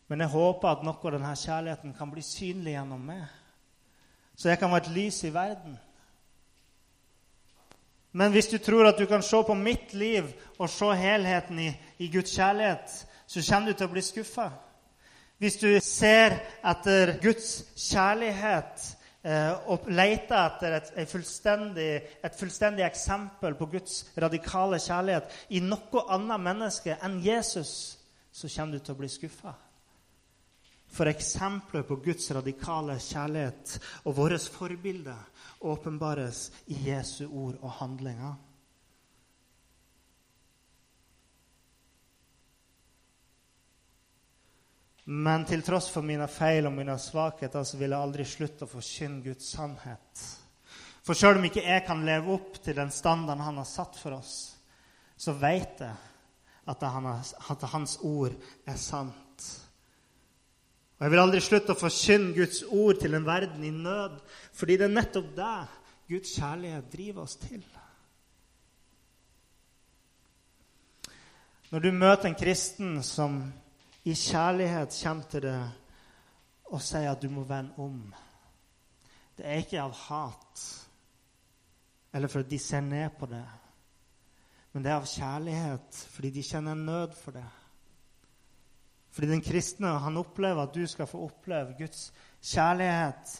Men 0.08 0.24
jeg 0.24 0.32
håper 0.32 0.72
at 0.72 0.82
noe 0.84 0.96
av 0.96 1.14
denne 1.14 1.36
kjærligheten 1.36 1.94
kan 1.96 2.10
bli 2.10 2.24
synlig 2.24 2.74
gjennom 2.74 3.04
meg. 3.12 3.28
Så 4.34 4.48
jeg 4.48 4.58
kan 4.58 4.72
være 4.72 4.88
et 4.88 4.94
lys 4.96 5.20
i 5.28 5.32
verden. 5.32 5.76
Men 8.12 8.32
hvis 8.34 8.50
du 8.50 8.58
tror 8.58 8.88
at 8.88 8.98
du 8.98 9.06
kan 9.06 9.22
se 9.22 9.42
på 9.46 9.54
mitt 9.54 9.94
liv 9.94 10.26
og 10.58 10.70
se 10.70 10.88
helheten 10.98 11.58
i, 11.62 11.68
i 11.98 12.08
Guds 12.10 12.34
kjærlighet, 12.34 12.96
så 13.26 13.44
kommer 13.46 13.70
du 13.70 13.78
til 13.78 13.86
å 13.86 13.92
bli 13.92 14.02
skuffa. 14.02 14.48
Hvis 15.40 15.60
du 15.60 15.68
ser 15.84 16.34
etter 16.66 17.14
Guds 17.22 17.52
kjærlighet 17.78 18.90
Eh, 19.20 19.52
og 19.68 19.84
leter 19.92 20.38
etter 20.38 20.74
et, 20.78 20.92
et, 21.02 21.08
fullstendig, 21.10 21.88
et, 22.24 22.36
fullstendig, 22.40 22.86
eksempel 22.86 23.52
på 23.58 23.66
Guds 23.74 23.98
radikale 24.16 24.78
kjærlighet 24.80 25.34
i 25.52 25.60
noe 25.60 26.06
annet 26.08 26.40
menneske 26.40 26.96
enn 27.04 27.18
Jesus, 27.20 27.98
så 28.32 28.48
kommer 28.48 28.78
du 28.78 28.86
til 28.86 28.96
å 28.96 29.00
bli 29.02 29.10
skuffa. 29.12 29.52
For 30.90 31.10
eksempler 31.12 31.84
på 31.86 32.00
Guds 32.00 32.32
radikale 32.32 32.96
kjærlighet 32.96 33.76
og 34.08 34.16
vårt 34.16 34.48
forbilde 34.48 35.18
åpenbares 35.60 36.50
i 36.66 36.78
Jesu 36.88 37.26
ord 37.26 37.58
og 37.60 37.70
handlinger. 37.80 38.34
Men 45.10 45.44
til 45.44 45.62
tross 45.66 45.88
for 45.90 46.06
mine 46.06 46.28
feil 46.30 46.68
og 46.68 46.76
mine 46.76 46.94
svakheter 47.00 47.64
så 47.66 47.78
vil 47.80 47.90
jeg 47.90 47.98
aldri 47.98 48.26
slutte 48.28 48.66
å 48.66 48.70
forkynne 48.70 49.24
Guds 49.24 49.48
sannhet. 49.56 50.26
For 51.02 51.18
sjøl 51.18 51.40
om 51.40 51.48
ikke 51.48 51.64
jeg 51.64 51.82
kan 51.86 52.04
leve 52.06 52.36
opp 52.36 52.60
til 52.62 52.76
den 52.78 52.92
standarden 52.94 53.42
han 53.42 53.58
har 53.58 53.66
satt 53.66 53.98
for 53.98 54.14
oss, 54.20 54.34
så 55.16 55.34
vet 55.34 55.82
jeg 55.82 55.96
at 56.70 57.66
hans 57.72 57.96
ord 58.06 58.36
er 58.68 58.78
sant. 58.78 59.48
Og 61.00 61.04
Jeg 61.06 61.10
vil 61.14 61.22
aldri 61.22 61.38
slutte 61.40 61.72
å 61.72 61.80
forkynne 61.80 62.34
Guds 62.36 62.58
ord 62.68 62.98
til 63.00 63.16
en 63.16 63.24
verden 63.24 63.62
i 63.64 63.70
nød, 63.72 64.18
fordi 64.52 64.74
det 64.76 64.84
er 64.84 64.92
nettopp 64.92 65.30
det 65.32 65.60
Guds 66.10 66.34
kjærlighet 66.36 66.90
driver 66.92 67.22
oss 67.22 67.38
til. 67.40 67.62
Når 71.70 71.80
du 71.80 71.88
møter 71.94 72.28
en 72.28 72.36
kristen 72.36 72.98
som 73.06 73.40
i 74.04 74.12
kjærlighet 74.12 74.92
kommer 75.00 75.30
til 75.32 75.46
deg 75.46 76.68
og 76.74 76.84
sier 76.84 77.14
at 77.14 77.22
du 77.22 77.30
må 77.32 77.46
vende 77.48 77.80
om. 77.80 77.96
Det 79.38 79.46
er 79.46 79.64
ikke 79.64 79.80
av 79.80 79.96
hat 80.04 80.66
eller 82.12 82.28
fordi 82.28 82.56
de 82.56 82.58
ser 82.60 82.84
ned 82.84 83.16
på 83.16 83.26
det, 83.30 83.44
men 84.72 84.84
det 84.84 84.92
er 84.92 84.98
av 84.98 85.08
kjærlighet 85.08 86.04
fordi 86.12 86.34
de 86.36 86.44
kjenner 86.44 86.74
nød 86.74 87.16
for 87.22 87.38
det. 87.38 87.46
Fordi 89.10 89.30
den 89.32 89.42
kristne 89.42 89.90
han 90.04 90.20
opplever 90.20 90.62
at 90.62 90.74
du 90.74 90.84
skal 90.86 91.08
få 91.10 91.24
oppleve 91.26 91.74
Guds 91.78 92.10
kjærlighet 92.40 93.34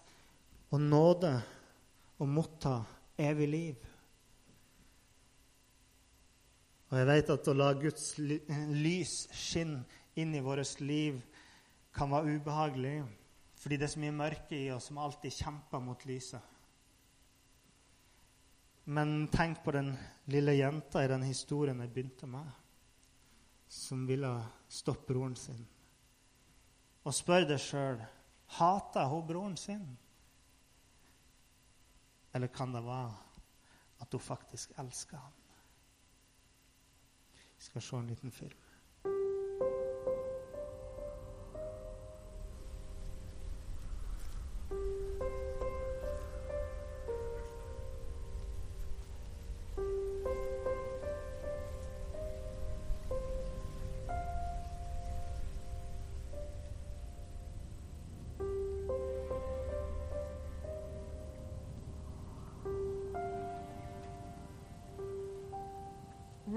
og 0.71 0.83
nåde 0.83 1.33
og 2.21 2.29
motta 2.29 2.81
evig 3.21 3.49
liv. 3.49 3.87
Og 6.91 6.99
jeg 6.99 7.07
vet 7.07 7.33
at 7.37 7.49
å 7.49 7.55
la 7.55 7.71
Guds 7.79 8.13
lys 8.19 9.15
skinne 9.31 9.85
inn 10.19 10.35
i 10.35 10.43
vårt 10.43 10.81
liv 10.83 11.21
kan 11.95 12.11
være 12.11 12.37
ubehagelig. 12.37 12.97
Fordi 13.61 13.77
det 13.77 13.87
er 13.87 13.93
så 13.93 14.03
mye 14.03 14.17
mørke 14.17 14.57
i 14.57 14.71
oss 14.75 14.89
som 14.91 14.99
alltid 14.99 15.37
kjemper 15.37 15.83
mot 15.85 16.07
lyset. 16.09 16.43
Men 18.91 19.29
tenk 19.31 19.61
på 19.63 19.75
den 19.77 19.93
lille 20.33 20.57
jenta 20.57 21.05
i 21.05 21.11
den 21.11 21.23
historien 21.29 21.79
jeg 21.85 21.93
begynte 21.95 22.27
med, 22.27 22.47
som 23.71 24.07
ville 24.07 24.31
stoppe 24.69 25.13
broren 25.13 25.37
sin. 25.39 25.63
Og 27.07 27.15
spør 27.15 27.47
deg 27.49 27.61
sjøl 27.63 28.01
hater 28.59 29.07
hun 29.11 29.27
broren 29.29 29.57
sin. 29.57 29.85
Eller 32.35 32.51
kan 32.51 32.75
det 32.75 32.83
være 32.85 33.13
at 34.03 34.13
hun 34.13 34.21
faktisk 34.21 34.75
elsker 34.79 35.17
ham? 35.23 35.37
Vi 37.57 37.65
skal 37.69 37.83
se 37.83 37.97
en 37.97 38.11
liten 38.11 38.33
film. 38.33 38.70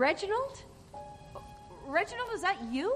Reginald? 0.04 0.62
Reginald, 1.86 2.28
is 2.36 2.42
that 2.42 2.58
you? 2.70 2.94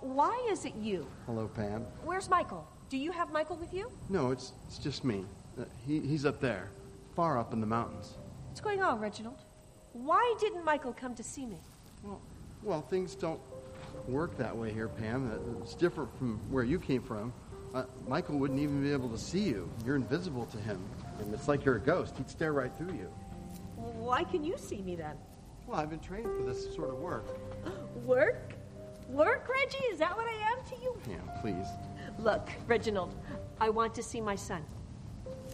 Why 0.00 0.44
is 0.50 0.64
it 0.64 0.74
you? 0.74 1.06
Hello, 1.24 1.46
Pam. 1.46 1.82
Where's 2.04 2.28
Michael? 2.28 2.66
Do 2.88 2.96
you 2.96 3.12
have 3.12 3.30
Michael 3.30 3.54
with 3.54 3.72
you? 3.72 3.88
No, 4.08 4.32
it's 4.32 4.50
it's 4.66 4.78
just 4.78 5.04
me. 5.04 5.24
Uh, 5.56 5.66
he, 5.86 6.00
he's 6.00 6.26
up 6.26 6.40
there, 6.40 6.68
far 7.14 7.38
up 7.38 7.52
in 7.52 7.60
the 7.60 7.66
mountains. 7.68 8.16
What's 8.48 8.60
going 8.60 8.82
on, 8.82 8.98
Reginald? 8.98 9.38
Why 9.92 10.34
didn't 10.40 10.64
Michael 10.64 10.92
come 10.92 11.14
to 11.14 11.22
see 11.22 11.46
me? 11.46 11.58
Well, 12.02 12.20
well, 12.64 12.82
things 12.82 13.14
don't 13.14 13.40
work 14.08 14.36
that 14.36 14.56
way 14.56 14.72
here, 14.72 14.88
Pam. 14.88 15.30
Uh, 15.30 15.62
It's 15.62 15.74
different 15.76 16.10
from 16.18 16.40
where 16.50 16.64
you 16.64 16.80
came 16.80 17.02
from. 17.02 17.32
Uh, 17.72 17.84
Michael 18.08 18.36
wouldn't 18.36 18.58
even 18.58 18.82
be 18.82 18.92
able 18.92 19.10
to 19.10 19.18
see 19.18 19.44
you. 19.44 19.70
You're 19.86 19.94
invisible 19.94 20.46
to 20.46 20.58
him, 20.58 20.80
and 21.20 21.32
it's 21.32 21.46
like 21.46 21.64
you're 21.64 21.76
a 21.76 21.86
ghost. 21.94 22.16
He'd 22.16 22.28
stare 22.28 22.52
right 22.52 22.72
through 22.78 22.94
you. 22.94 23.08
Why 23.76 24.24
can 24.24 24.42
you 24.42 24.58
see 24.58 24.82
me 24.82 24.96
then? 24.96 25.14
Well, 25.70 25.78
I've 25.78 25.90
been 25.90 26.00
trained 26.00 26.26
for 26.36 26.42
this 26.42 26.74
sort 26.74 26.90
of 26.90 26.96
work. 26.96 27.26
Work? 28.04 28.54
Work, 29.08 29.48
Reggie? 29.48 29.84
Is 29.92 30.00
that 30.00 30.16
what 30.16 30.26
I 30.26 30.52
am 30.52 30.64
to 30.68 30.82
you? 30.82 30.96
Pam, 31.04 31.30
please. 31.40 31.66
Look, 32.18 32.48
Reginald, 32.66 33.14
I 33.60 33.70
want 33.70 33.94
to 33.94 34.02
see 34.02 34.20
my 34.20 34.34
son. 34.34 34.64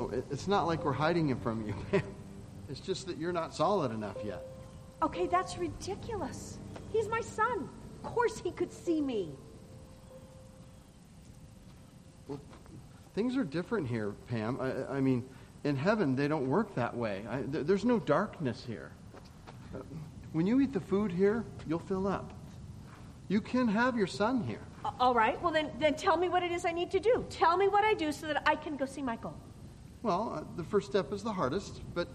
Oh, 0.01 0.11
it's 0.31 0.49
not 0.49 0.67
like 0.67 0.85
we're 0.85 0.93
hiding 0.93 1.29
him 1.29 1.39
from 1.39 1.67
you, 1.67 1.75
Pam. 1.91 2.03
It's 2.71 2.81
just 2.81 3.07
that 3.09 3.19
you're 3.19 3.33
not 3.33 3.55
solid 3.55 3.93
enough 3.93 4.17
yet. 4.25 4.43
Okay, 5.03 5.27
that's 5.27 5.59
ridiculous. 5.59 6.59
He's 6.93 7.09
my 7.09 7.21
son. 7.21 7.69
Of 8.03 8.11
course 8.15 8.39
he 8.39 8.53
could 8.53 8.73
see 8.73 9.03
me. 9.03 9.35
Well, 12.27 12.41
things 13.15 13.37
are 13.37 13.45
different 13.45 13.87
here, 13.87 14.15
Pam. 14.29 14.59
I, 14.61 14.97
I 14.97 15.01
mean, 15.01 15.25
in 15.65 15.77
heaven, 15.77 16.17
they 16.17 16.27
don't 16.27 16.49
work 16.49 16.75
that 16.75 16.97
way. 16.97 17.23
I, 17.29 17.43
th- 17.43 17.67
there's 17.67 17.85
no 17.85 17.99
darkness 17.99 18.65
here. 18.67 18.93
Uh, 19.75 19.79
When 20.37 20.47
you 20.47 20.61
eat 20.61 20.75
the 20.75 20.81
food 20.81 21.11
here, 21.11 21.47
you'll 21.67 21.79
fill 21.79 22.07
up. 22.07 22.31
You 23.29 23.41
can 23.41 23.67
have 23.69 23.97
your 23.97 24.07
son 24.07 24.45
here. 24.47 24.61
All 25.01 25.15
right, 25.15 25.41
well, 25.43 25.51
then, 25.51 25.71
then 25.79 25.95
tell 25.95 26.19
me 26.19 26.29
what 26.29 26.43
it 26.43 26.53
is 26.53 26.67
I 26.67 26.73
need 26.73 26.91
to 26.91 27.01
do. 27.01 27.25
Tell 27.31 27.57
me 27.57 27.69
what 27.69 27.85
I 27.85 27.95
do 27.95 28.13
so 28.13 28.27
that 28.27 28.43
I 28.45 28.55
can 28.55 28.77
go 28.77 28.85
see 28.85 29.01
Michael. 29.01 29.35
Well, 30.03 30.35
uh, 30.37 30.57
the 30.59 30.63
first 30.63 30.91
step 30.91 31.11
is 31.15 31.23
the 31.23 31.33
hardest, 31.33 31.81
but 31.95 32.09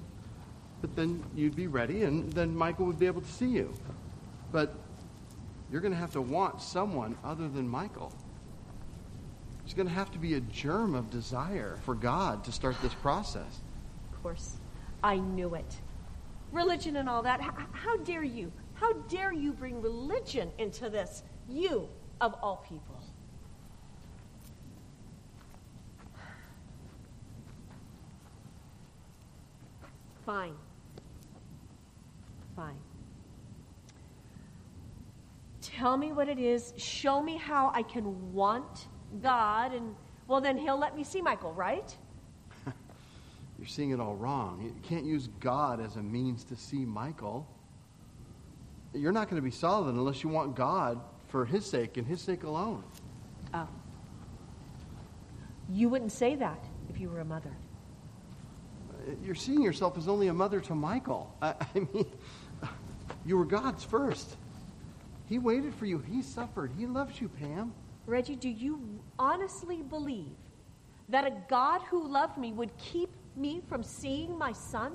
but 0.81 0.95
then 0.95 1.23
you'd 1.33 1.55
be 1.55 1.65
ready, 1.65 2.03
and 2.03 2.31
then 2.33 2.55
Michael 2.55 2.85
would 2.85 2.99
be 2.99 3.07
able 3.07 3.21
to 3.21 3.31
see 3.31 3.47
you. 3.47 3.73
But 4.51 4.75
you're 5.71 5.81
going 5.81 5.93
to 5.93 5.99
have 5.99 6.13
to 6.13 6.21
want 6.21 6.61
someone 6.61 7.17
other 7.23 7.49
than 7.49 7.67
Michael. 7.67 8.13
There's 9.63 9.73
going 9.73 9.87
to 9.87 9.93
have 9.95 10.11
to 10.11 10.19
be 10.19 10.35
a 10.35 10.41
germ 10.41 10.93
of 10.93 11.09
desire 11.09 11.79
for 11.85 11.95
God 11.95 12.43
to 12.43 12.51
start 12.51 12.75
this 12.83 12.93
process. 12.93 13.61
Of 14.13 14.21
course, 14.21 14.57
I 15.03 15.17
knew 15.17 15.55
it. 15.55 15.75
Religion 16.51 16.97
and 16.97 17.07
all 17.07 17.21
that. 17.23 17.39
H- 17.41 17.65
how 17.71 17.97
dare 17.97 18.23
you? 18.23 18.51
How 18.73 18.93
dare 18.93 19.31
you 19.33 19.53
bring 19.53 19.81
religion 19.81 20.51
into 20.57 20.89
this? 20.89 21.23
You, 21.47 21.87
of 22.19 22.35
all 22.41 22.65
people. 22.67 23.01
Fine. 30.25 30.55
Fine. 32.55 32.77
Tell 35.61 35.97
me 35.97 36.11
what 36.11 36.29
it 36.29 36.37
is. 36.39 36.73
Show 36.77 37.21
me 37.21 37.37
how 37.37 37.71
I 37.73 37.83
can 37.83 38.33
want 38.33 38.87
God, 39.21 39.73
and 39.73 39.95
well, 40.27 40.41
then 40.41 40.57
He'll 40.57 40.79
let 40.79 40.95
me 40.95 41.03
see 41.03 41.21
Michael, 41.21 41.53
right? 41.53 41.95
You're 43.61 43.67
seeing 43.67 43.91
it 43.91 43.99
all 43.99 44.15
wrong. 44.15 44.59
You 44.59 44.73
can't 44.81 45.05
use 45.05 45.29
God 45.39 45.79
as 45.79 45.95
a 45.95 46.01
means 46.01 46.43
to 46.45 46.55
see 46.55 46.83
Michael. 46.83 47.47
You're 48.91 49.11
not 49.11 49.29
going 49.29 49.39
to 49.39 49.45
be 49.45 49.51
solid 49.51 49.93
unless 49.93 50.23
you 50.23 50.31
want 50.31 50.55
God 50.55 50.99
for 51.27 51.45
His 51.45 51.63
sake 51.63 51.97
and 51.97 52.07
His 52.07 52.19
sake 52.21 52.41
alone. 52.41 52.83
Oh. 53.53 53.67
You 55.69 55.89
wouldn't 55.89 56.11
say 56.11 56.33
that 56.37 56.65
if 56.89 56.99
you 56.99 57.07
were 57.09 57.19
a 57.19 57.25
mother. 57.25 57.51
You're 59.23 59.35
seeing 59.35 59.61
yourself 59.61 59.95
as 59.95 60.07
only 60.07 60.29
a 60.29 60.33
mother 60.33 60.59
to 60.61 60.73
Michael. 60.73 61.31
I, 61.39 61.53
I 61.75 61.79
mean, 61.93 62.07
you 63.27 63.37
were 63.37 63.45
God's 63.45 63.83
first. 63.83 64.37
He 65.27 65.37
waited 65.37 65.75
for 65.75 65.85
you. 65.85 65.99
He 65.99 66.23
suffered. 66.23 66.71
He 66.75 66.87
loves 66.87 67.21
you, 67.21 67.29
Pam. 67.29 67.73
Reggie, 68.07 68.37
do 68.37 68.49
you 68.49 68.81
honestly 69.19 69.83
believe 69.83 70.33
that 71.09 71.27
a 71.27 71.33
God 71.47 71.81
who 71.83 72.07
loved 72.07 72.39
me 72.39 72.53
would 72.53 72.75
keep 72.79 73.11
me 73.35 73.61
from 73.67 73.83
seeing 73.83 74.37
my 74.37 74.51
son? 74.51 74.93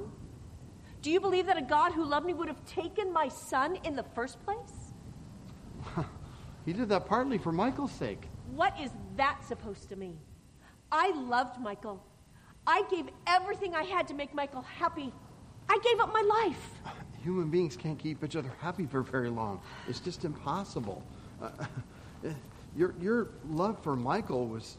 Do 1.03 1.11
you 1.11 1.21
believe 1.21 1.47
that 1.47 1.57
a 1.57 1.63
God 1.63 1.93
who 1.93 2.05
loved 2.05 2.27
me 2.27 2.35
would 2.35 2.49
have 2.49 2.65
taken 2.65 3.13
my 3.13 3.29
son 3.29 3.79
in 3.85 3.97
the 3.97 4.03
first 4.15 4.39
place? 4.45 4.93
He 6.67 6.73
did 6.73 6.89
that 6.89 7.07
partly 7.07 7.39
for 7.39 7.53
Michael's 7.53 7.93
sake. 7.93 8.27
What 8.51 8.75
is 8.81 8.91
that 9.17 9.39
supposed 9.47 9.89
to 9.91 9.97
mean? 9.97 10.19
I 10.91 11.13
loved 11.13 11.61
Michael. 11.61 12.03
I 12.67 12.83
gave 12.91 13.07
everything 13.29 13.77
I 13.77 13.85
had 13.85 14.09
to 14.09 14.15
make 14.15 14.35
Michael 14.35 14.63
happy. 14.63 15.13
I 15.69 15.79
gave 15.85 16.01
up 16.01 16.13
my 16.13 16.23
life. 16.23 16.71
Human 17.23 17.51
beings 17.51 17.77
can't 17.77 17.99
keep 17.99 18.25
each 18.25 18.35
other 18.35 18.53
happy 18.61 18.85
for 18.85 19.03
very 19.03 19.31
long. 19.31 19.61
It's 19.89 20.01
just 20.01 20.25
impossible. 20.25 21.05
Uh, 21.41 21.51
your, 22.77 22.95
your 23.01 23.29
love 23.49 23.81
for 23.83 23.95
Michael 23.95 24.49
was. 24.49 24.77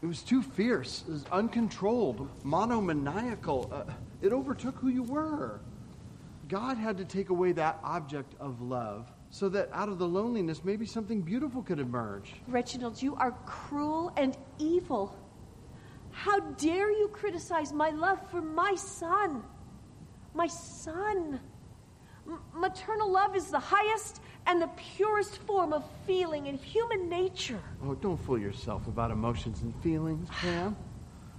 It 0.00 0.06
was 0.06 0.22
too 0.22 0.42
fierce, 0.42 1.04
it 1.08 1.12
was 1.12 1.24
uncontrolled, 1.32 2.28
monomaniacal. 2.44 3.70
Uh, 3.72 3.92
it 4.22 4.32
overtook 4.32 4.76
who 4.76 4.88
you 4.88 5.02
were. 5.02 5.60
God 6.48 6.76
had 6.76 6.96
to 6.98 7.04
take 7.04 7.30
away 7.30 7.52
that 7.52 7.78
object 7.82 8.34
of 8.40 8.60
love 8.62 9.12
so 9.30 9.48
that 9.50 9.68
out 9.72 9.88
of 9.88 9.98
the 9.98 10.08
loneliness, 10.08 10.64
maybe 10.64 10.86
something 10.86 11.20
beautiful 11.20 11.62
could 11.62 11.78
emerge. 11.78 12.34
Reginald, 12.46 13.02
you 13.02 13.14
are 13.16 13.32
cruel 13.44 14.12
and 14.16 14.36
evil. 14.58 15.14
How 16.10 16.40
dare 16.40 16.90
you 16.90 17.08
criticize 17.08 17.72
my 17.72 17.90
love 17.90 18.18
for 18.30 18.40
my 18.40 18.74
son? 18.76 19.42
My 20.34 20.46
son. 20.46 21.40
M- 22.26 22.40
maternal 22.56 23.10
love 23.10 23.36
is 23.36 23.50
the 23.50 23.58
highest 23.58 24.22
and 24.48 24.62
the 24.62 24.70
purest 24.96 25.36
form 25.42 25.74
of 25.74 25.84
feeling 26.06 26.46
in 26.46 26.56
human 26.56 27.08
nature. 27.10 27.60
Oh, 27.84 27.94
don't 27.94 28.16
fool 28.16 28.38
yourself 28.38 28.86
about 28.88 29.10
emotions 29.10 29.60
and 29.60 29.74
feelings, 29.82 30.28
Pam. 30.40 30.74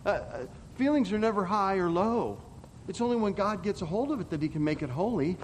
Uh, 0.06 0.10
uh, 0.10 0.46
feelings 0.76 1.12
are 1.12 1.18
never 1.20 1.44
high 1.44 1.78
or 1.78 1.90
low. 1.90 2.38
It's 2.88 3.02
only 3.02 3.18
when 3.18 3.34
God 3.34 3.64
gets 3.64 3.82
a 3.82 3.86
hold 3.86 4.12
of 4.12 4.22
it 4.22 4.30
that 4.30 4.42
he 4.42 4.48
can 4.48 4.64
make 4.64 4.84
it 4.84 4.90
holy. 4.90 5.38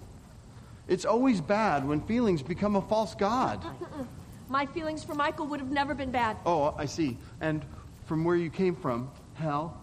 It's 0.88 1.06
always 1.06 1.41
bad 1.41 1.88
when 1.88 2.01
feelings 2.01 2.43
become 2.43 2.75
a 2.75 2.82
false 2.82 3.15
god. 3.15 3.65
My 4.49 4.67
feelings 4.67 5.04
for 5.04 5.15
Michael 5.15 5.47
would 5.47 5.60
have 5.60 5.71
never 5.71 5.95
been 5.95 6.12
bad. 6.12 6.38
Oh, 6.45 6.75
I 6.78 6.86
see. 6.86 7.17
And 7.41 7.65
from 8.06 8.23
where 8.23 8.36
you 8.36 8.51
came 8.51 8.75
from, 8.75 9.10
hell, 9.34 9.82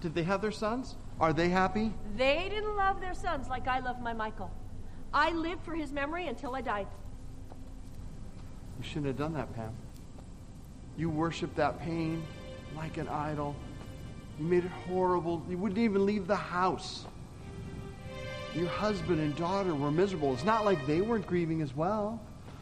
did 0.00 0.12
they 0.12 0.24
have 0.24 0.42
their 0.42 0.50
sons? 0.50 0.96
Are 1.20 1.32
they 1.32 1.48
happy? 1.48 1.92
They 2.16 2.48
didn't 2.50 2.76
love 2.76 3.00
their 3.00 3.14
sons 3.14 3.48
like 3.48 3.68
I 3.68 3.78
love 3.78 4.00
my 4.00 4.12
Michael. 4.12 4.50
I 5.14 5.30
lived 5.30 5.62
for 5.62 5.76
his 5.76 5.92
memory 5.92 6.26
until 6.26 6.56
I 6.56 6.62
died. 6.62 6.88
You 8.78 8.84
shouldn't 8.84 9.06
have 9.06 9.16
done 9.16 9.34
that, 9.34 9.54
Pam. 9.54 9.72
You 10.96 11.08
worshiped 11.10 11.56
that 11.56 11.80
pain 11.80 12.22
like 12.76 12.96
an 12.96 13.08
idol. 13.08 13.56
You 14.38 14.44
made 14.44 14.64
it 14.64 14.70
horrible. 14.86 15.42
You 15.48 15.58
wouldn't 15.58 15.78
even 15.78 16.04
leave 16.06 16.26
the 16.26 16.36
house. 16.36 17.06
Your 18.54 18.68
husband 18.68 19.20
and 19.20 19.34
daughter 19.36 19.74
were 19.74 19.90
miserable. 19.90 20.34
It's 20.34 20.44
not 20.44 20.64
like 20.64 20.86
they 20.86 21.00
weren't 21.00 21.26
grieving 21.26 21.62
as 21.62 21.74
well. 21.74 22.20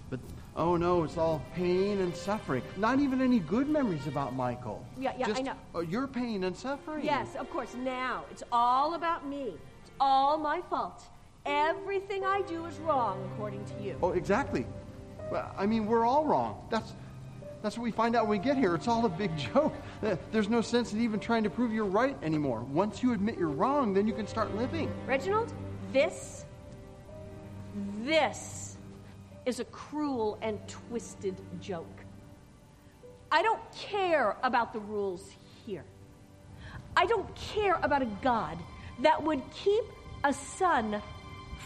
But 0.09 0.21
oh 0.57 0.77
no, 0.77 1.03
it's 1.03 1.17
all 1.17 1.43
pain 1.55 2.01
and 2.01 2.15
suffering. 2.15 2.63
Not 2.77 3.01
even 3.01 3.21
any 3.21 3.41
good 3.41 3.69
memories 3.69 4.07
about 4.07 4.35
Michael. 4.35 4.85
Yeah, 4.99 5.13
yeah, 5.19 5.35
I 5.35 5.43
know. 5.43 5.55
uh, 5.75 5.81
your 5.81 6.07
pain 6.07 6.45
and 6.45 6.57
suffering. 6.57 7.05
Yes, 7.05 7.35
of 7.35 7.51
course. 7.51 7.75
Now 7.75 8.25
it's 8.31 8.45
all 8.53 8.95
about 8.95 9.27
me. 9.27 9.55
It's 9.83 9.91
all 9.99 10.39
my 10.39 10.61
fault. 10.71 11.03
Everything 11.47 12.25
I 12.25 12.43
do 12.43 12.67
is 12.67 12.79
wrong 12.79 13.29
according 13.33 13.65
to 13.65 13.83
you. 13.83 13.97
Oh, 14.03 14.13
exactly. 14.13 14.67
I 15.33 15.67
mean, 15.67 15.87
we're 15.87 16.05
all 16.05 16.25
wrong. 16.25 16.67
That's 16.71 16.93
that's 17.63 17.77
what 17.77 17.85
we 17.85 17.91
find 17.91 18.17
out 18.17 18.27
when 18.27 18.39
we 18.39 18.45
get 18.45 18.57
here. 18.57 18.75
It's 18.75 18.89
all 18.89 19.05
a 19.05 19.09
big 19.09 19.37
joke. 19.55 19.75
There's 20.33 20.49
no 20.49 20.61
sense 20.63 20.93
in 20.93 21.01
even 21.01 21.21
trying 21.21 21.45
to 21.45 21.51
prove 21.51 21.73
you're 21.73 21.85
right 21.85 22.17
anymore. 22.23 22.61
Once 22.61 23.03
you 23.03 23.13
admit 23.13 23.39
you're 23.39 23.49
wrong, 23.49 23.93
then 23.93 24.07
you 24.07 24.15
can 24.15 24.27
start 24.27 24.55
living. 24.57 24.91
Reginald, 25.07 25.53
this, 25.93 26.47
this 28.03 28.79
is 29.45 29.61
a 29.61 29.65
cruel 29.67 30.39
and 30.41 30.59
twisted 30.69 31.37
joke. 31.61 31.87
I 33.31 33.43
don't 33.43 33.61
care 33.73 34.37
about 34.43 34.73
the 34.73 34.81
rules 34.81 35.31
here. 35.67 35.85
I 36.97 37.07
don't 37.07 37.33
care 37.37 37.79
about 37.83 38.03
a 38.03 38.09
God 38.23 38.59
that 39.01 39.23
would 39.23 39.43
keep 39.53 39.85
a 40.25 40.33
son 40.33 41.01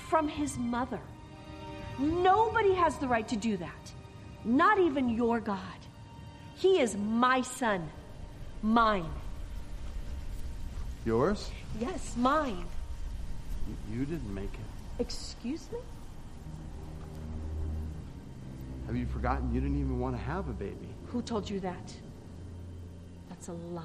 from 0.09 0.29
his 0.29 0.59
mother. 0.59 1.01
Nobody 1.99 2.75
has 2.75 2.99
the 2.99 3.07
right 3.07 3.27
to 3.29 3.37
do 3.37 3.57
that, 3.57 3.93
not 4.45 4.79
even 4.79 5.09
your 5.09 5.41
God. 5.41 5.59
He 6.57 6.81
is 6.81 6.97
my 6.97 7.43
son, 7.43 7.89
mine. 8.63 9.11
Yours? 11.05 11.51
Yes, 11.81 12.15
mine. 12.17 12.65
You- 13.93 14.05
didn't 14.05 14.35
make 14.35 14.53
it. 14.53 15.01
Excuse 15.01 15.71
me? 15.73 15.79
Have 18.87 18.97
you 18.97 19.07
forgotten 19.07 19.55
you 19.55 19.61
didn't 19.61 19.79
even 19.79 19.99
want 19.99 20.15
to 20.15 20.23
have 20.23 20.49
a 20.49 20.53
baby? 20.53 20.89
Who 21.07 21.23
told 21.23 21.49
you 21.49 21.59
that? 21.61 21.95
That's 23.29 23.49
a 23.49 23.53
lie. 23.53 23.83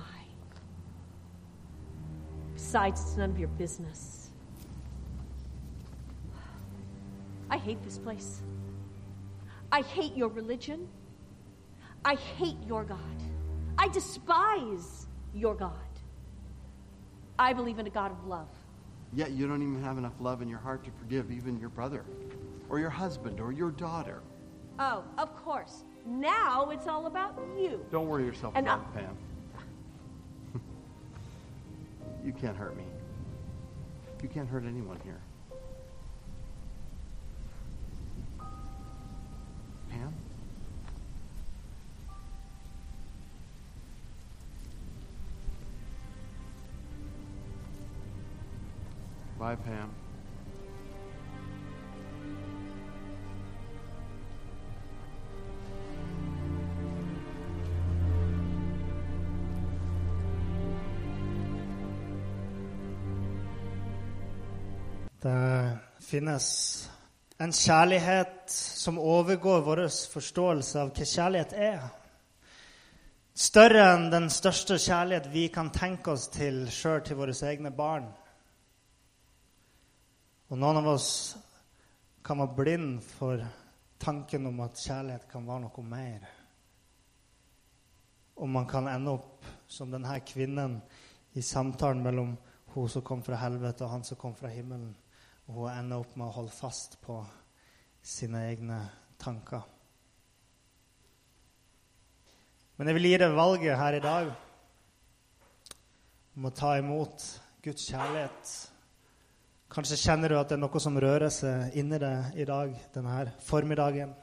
Besides, 2.54 3.02
it's 3.02 3.18
none 3.18 3.30
of 3.30 3.40
your 3.40 3.48
business. 3.50 4.19
I 7.50 7.58
hate 7.58 7.82
this 7.84 7.98
place. 7.98 8.42
I 9.72 9.82
hate 9.82 10.16
your 10.16 10.30
religion. 10.30 10.88
I 12.06 12.16
hate 12.16 12.58
your 12.68 12.84
God. 12.84 12.98
I 13.78 13.88
despise 13.90 15.08
your 15.34 15.56
God. 15.56 15.74
I 17.38 17.54
believe 17.54 17.80
in 17.80 17.88
a 17.88 17.90
God 17.90 18.12
of 18.12 18.26
love. 18.26 18.50
Yet 19.14 19.32
you 19.32 19.48
don't 19.48 19.62
even 19.62 19.82
have 19.84 19.98
enough 19.98 20.14
love 20.20 20.42
in 20.42 20.50
your 20.50 20.60
heart 20.60 20.84
to 20.86 20.92
forgive 20.92 21.32
even 21.32 21.60
your 21.60 21.70
brother, 21.70 22.06
or 22.70 22.80
your 22.80 22.90
husband, 22.90 23.40
or 23.40 23.52
your 23.52 23.72
daughter. 23.72 24.22
Oh, 24.78 25.04
of 25.18 25.36
course. 25.36 25.84
Now 26.06 26.70
it's 26.70 26.88
all 26.88 27.08
about 27.08 27.38
you. 27.58 27.84
Don't 27.92 28.08
worry 28.08 28.26
yourself 28.26 28.54
And 28.56 28.68
about 28.68 28.86
I- 28.96 29.00
it, 29.00 29.06
Pam. 30.54 30.62
you 32.26 32.34
can't 32.34 32.56
hurt 32.56 32.78
me. 32.78 32.84
You 34.22 34.30
can't 34.30 34.48
hurt 34.48 34.64
anyone 34.66 35.00
here. 35.04 35.20
Bye, 49.40 49.56
Pam. 49.56 49.90
Det 65.22 65.78
finnes 66.02 66.90
en 67.38 67.52
kjærlighet 67.52 68.52
som 68.52 69.00
overgår 69.00 69.62
vår 69.62 69.86
forståelse 69.88 70.80
av 70.82 70.92
hva 70.92 71.06
kjærlighet 71.08 71.54
er. 71.56 71.84
Større 73.40 73.88
enn 73.94 74.10
den 74.12 74.28
største 74.28 74.76
kjærlighet 74.76 75.32
vi 75.32 75.48
kan 75.48 75.72
tenke 75.72 76.12
oss 76.12 76.28
til 76.28 76.66
sjøl 76.68 77.06
til 77.08 77.24
våre 77.24 77.36
egne 77.48 77.72
barn. 77.72 78.12
Og 80.50 80.58
noen 80.58 80.80
av 80.80 80.88
oss 80.96 81.10
kan 82.26 82.40
være 82.42 82.58
blind 82.58 83.02
for 83.06 83.42
tanken 84.02 84.48
om 84.50 84.64
at 84.66 84.80
kjærlighet 84.82 85.28
kan 85.30 85.46
være 85.46 85.68
noe 85.68 85.84
mer. 85.86 86.24
Og 88.40 88.50
man 88.50 88.66
kan 88.70 88.88
ende 88.90 89.14
opp 89.14 89.46
som 89.70 89.92
denne 89.94 90.16
kvinnen 90.26 90.80
i 91.38 91.44
samtalen 91.46 92.02
mellom 92.02 92.32
hun 92.74 92.90
som 92.90 93.06
kom 93.06 93.22
fra 93.26 93.38
helvete, 93.42 93.86
og 93.86 93.94
han 93.94 94.06
som 94.08 94.18
kom 94.18 94.34
fra 94.38 94.50
himmelen. 94.50 94.96
Og 95.48 95.54
hun 95.60 95.70
ender 95.74 96.02
opp 96.02 96.16
med 96.18 96.30
å 96.30 96.36
holde 96.40 96.56
fast 96.56 96.98
på 97.04 97.20
sine 98.02 98.42
egne 98.50 98.80
tanker. 99.22 99.62
Men 102.78 102.90
jeg 102.90 102.98
vil 102.98 103.10
gi 103.10 103.22
deg 103.22 103.38
valget 103.38 103.78
her 103.78 103.98
i 103.98 104.04
dag 104.04 104.34
om 106.40 106.46
å 106.48 106.56
ta 106.56 106.78
imot 106.80 107.26
Guds 107.66 107.90
kjærlighet. 107.92 108.54
Kanskje 109.70 110.00
kjenner 110.02 110.32
du 110.32 110.36
at 110.40 110.50
det 110.50 110.56
er 110.58 110.62
noe 110.64 110.80
som 110.82 110.96
rører 110.98 111.30
seg 111.30 111.76
inni 111.78 112.00
deg 112.02 112.38
i 112.42 112.46
dag, 112.50 112.72
denne 112.90 113.20
formiddagen. 113.46 114.16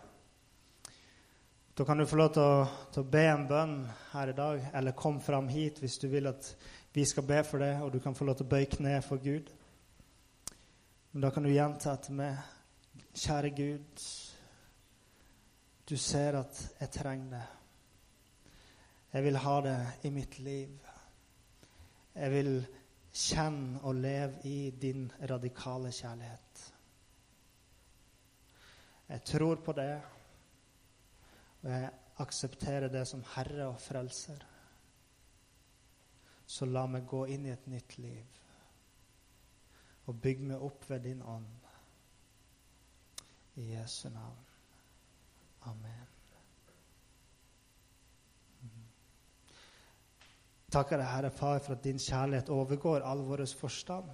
Da 1.79 1.85
kan 1.87 2.01
du 2.01 2.07
få 2.09 2.17
lov 2.19 2.33
til 2.35 2.43
å, 2.43 2.65
til 2.91 3.05
å 3.05 3.11
be 3.13 3.23
en 3.31 3.45
bønn 3.47 3.77
her 4.11 4.33
i 4.33 4.35
dag, 4.35 4.65
eller 4.75 4.97
kom 4.99 5.21
fram 5.23 5.47
hit 5.53 5.79
hvis 5.79 6.01
du 6.03 6.09
vil 6.11 6.27
at 6.33 6.49
vi 6.97 7.05
skal 7.07 7.29
be 7.29 7.39
for 7.47 7.63
det, 7.63 7.77
og 7.79 7.93
du 7.95 8.01
kan 8.03 8.17
få 8.19 8.27
lov 8.27 8.41
til 8.41 8.49
å 8.49 8.53
bøye 8.57 8.71
kne 8.73 8.97
for 9.07 9.23
Gud. 9.23 9.53
Men 11.13 11.23
da 11.23 11.31
kan 11.31 11.47
du 11.47 11.53
gjenta 11.53 11.95
etter 11.95 12.17
meg. 12.19 12.41
Kjære 13.15 13.51
Gud, 13.55 14.07
du 15.87 15.95
ser 16.01 16.41
at 16.41 16.59
jeg 16.81 16.91
trenger 16.97 17.37
det. 17.37 17.45
Jeg 19.15 19.29
vil 19.29 19.39
ha 19.47 19.55
det 19.69 19.77
i 20.09 20.13
mitt 20.17 20.41
liv. 20.43 20.75
Jeg 22.17 22.35
vil 22.35 22.51
kjenne 23.17 23.81
og 23.87 23.95
lev 23.95 24.35
i 24.45 24.71
din 24.71 25.09
radikale 25.31 25.93
kjærlighet. 25.93 26.65
Jeg 29.09 29.23
tror 29.25 29.55
på 29.65 29.73
det, 29.73 30.03
og 31.63 31.71
jeg 31.71 31.91
aksepterer 32.19 32.89
det 32.89 33.07
som 33.09 33.25
Herre 33.35 33.69
og 33.71 33.81
Frelser. 33.81 34.43
Så 36.47 36.67
la 36.67 36.87
meg 36.87 37.07
gå 37.09 37.25
inn 37.31 37.47
i 37.47 37.55
et 37.55 37.67
nytt 37.71 37.99
liv 37.99 38.43
og 40.07 40.21
bygge 40.23 40.51
meg 40.53 40.63
opp 40.63 40.85
ved 40.91 41.01
din 41.09 41.23
ånd. 41.23 41.49
I 43.57 43.73
Jesu 43.73 44.09
navn. 44.09 44.45
Amen. 45.67 46.16
Takker 50.77 51.01
deg, 51.01 51.09
Herre 51.09 51.31
Far, 51.33 51.61
for 51.65 51.73
at 51.73 51.85
din 51.87 51.97
kjærlighet 51.97 52.51
overgår 52.53 53.05
all 53.09 53.23
vår 53.25 53.47
forstand. 53.57 54.11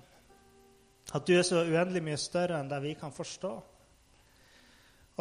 At 1.11 1.25
du 1.27 1.33
er 1.35 1.43
så 1.43 1.65
uendelig 1.67 2.03
mye 2.07 2.19
større 2.21 2.61
enn 2.63 2.69
det 2.71 2.79
vi 2.85 2.93
kan 3.01 3.11
forstå. 3.11 3.51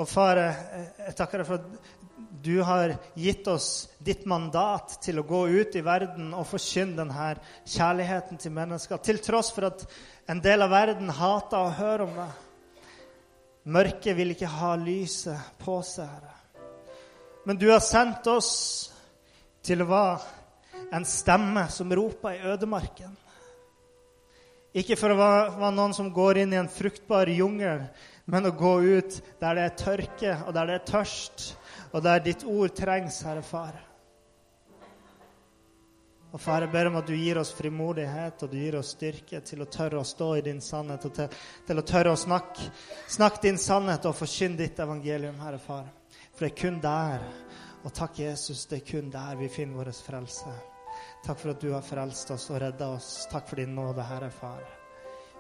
Og 0.02 0.08
far, 0.08 0.38
jeg 0.38 1.16
takker 1.18 1.42
deg 1.42 1.48
for 1.48 1.64
at 1.64 1.88
du 2.46 2.62
har 2.64 2.94
gitt 3.18 3.48
oss 3.50 3.90
ditt 3.98 4.28
mandat 4.30 5.00
til 5.02 5.18
å 5.18 5.26
gå 5.26 5.40
ut 5.50 5.74
i 5.76 5.84
verden 5.84 6.30
og 6.38 6.46
forkynne 6.48 7.00
denne 7.00 7.32
kjærligheten 7.66 8.38
til 8.44 8.54
mennesker, 8.56 9.02
til 9.02 9.18
tross 9.26 9.50
for 9.56 9.72
at 9.72 9.86
en 10.30 10.44
del 10.46 10.62
av 10.62 10.72
verden 10.72 11.10
hater 11.10 11.58
å 11.58 11.74
høre 11.80 12.06
om 12.06 12.20
det. 12.20 12.28
Mørket 13.74 14.18
vil 14.18 14.36
ikke 14.36 14.52
ha 14.60 14.76
lyset 14.78 15.58
på 15.62 15.80
seg, 15.86 16.06
Herre. 16.06 16.38
Men 17.50 17.58
du 17.58 17.66
har 17.72 17.82
sendt 17.82 18.30
oss 18.30 18.54
til 19.66 19.82
å 19.82 19.90
være 19.90 20.41
en 20.92 21.08
stemme 21.08 21.66
som 21.72 21.92
roper 21.96 22.38
i 22.38 22.48
ødemarken. 22.54 23.18
Ikke 24.72 24.96
for 24.96 25.12
å 25.12 25.20
være, 25.20 25.72
noen 25.76 25.94
som 25.96 26.12
går 26.16 26.44
inn 26.44 26.54
i 26.56 26.60
en 26.60 26.72
fruktbar 26.72 27.28
jungel 27.32 27.88
men 28.32 28.48
å 28.48 28.54
gå 28.56 28.74
ut 28.82 29.18
der 29.42 29.58
det 29.58 29.64
er 29.66 29.78
tørke, 29.80 30.34
og 30.46 30.54
der 30.56 30.70
det 30.70 30.76
er 30.78 30.86
tørst, 30.88 31.48
og 31.92 32.04
der 32.06 32.22
ditt 32.24 32.46
ord 32.48 32.72
trengs, 32.78 33.22
Herre 33.28 33.44
Far. 33.44 33.76
Og 36.32 36.40
Far, 36.40 36.64
jeg 36.64 36.72
ber 36.72 36.88
om 36.88 36.96
at 37.02 37.10
du 37.10 37.16
gir 37.18 37.42
oss 37.42 37.52
frimodighet 37.52 38.46
og 38.46 38.54
du 38.54 38.56
gir 38.56 38.78
oss 38.80 38.94
styrke 38.96 39.42
til 39.44 39.66
å 39.66 39.68
tørre 39.68 40.00
å 40.00 40.08
stå 40.08 40.30
i 40.40 40.46
din 40.46 40.62
sannhet 40.64 41.10
og 41.10 41.16
til, 41.18 41.40
til 41.68 41.82
å 41.82 41.84
tørre 41.84 42.16
å 42.16 42.22
snakke, 42.22 42.72
snakke 43.12 43.44
din 43.50 43.60
sannhet 43.60 44.08
og 44.08 44.16
forkynne 44.16 44.62
ditt 44.64 44.80
evangelium, 44.80 45.42
Herre 45.44 45.60
Far. 45.60 45.92
For 46.32 46.48
det 46.48 46.54
er 46.54 46.60
kun 46.64 46.80
der, 46.80 47.32
og 47.84 47.92
takk 47.98 48.24
Jesus, 48.24 48.64
det 48.72 48.80
er 48.80 48.92
kun 48.94 49.12
der 49.12 49.36
vi 49.44 49.52
finner 49.52 49.84
vår 49.84 49.92
frelse. 50.08 50.56
Takk 51.26 51.40
for 51.40 51.50
at 51.50 51.62
du 51.62 51.72
har 51.72 51.82
frelst 51.86 52.32
oss 52.34 52.50
og 52.50 52.62
redda 52.62 52.88
oss. 52.96 53.28
Takk 53.32 53.50
for 53.50 53.62
din 53.62 53.76
nåde, 53.76 54.02
Herre 54.04 54.30
Far. 54.34 54.64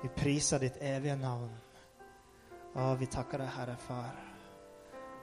Vi 0.02 0.10
priser 0.10 0.60
ditt 0.60 0.78
evige 0.82 1.16
navn. 1.16 1.50
Og 2.74 3.00
vi 3.00 3.10
takker 3.12 3.42
deg, 3.42 3.50
Herre 3.56 3.78
Far. 3.88 4.20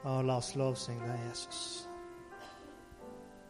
Og 0.04 0.24
la 0.26 0.38
oss 0.38 0.54
lovsynge 0.58 1.06
deg, 1.06 1.28
Jesus. 1.30 1.87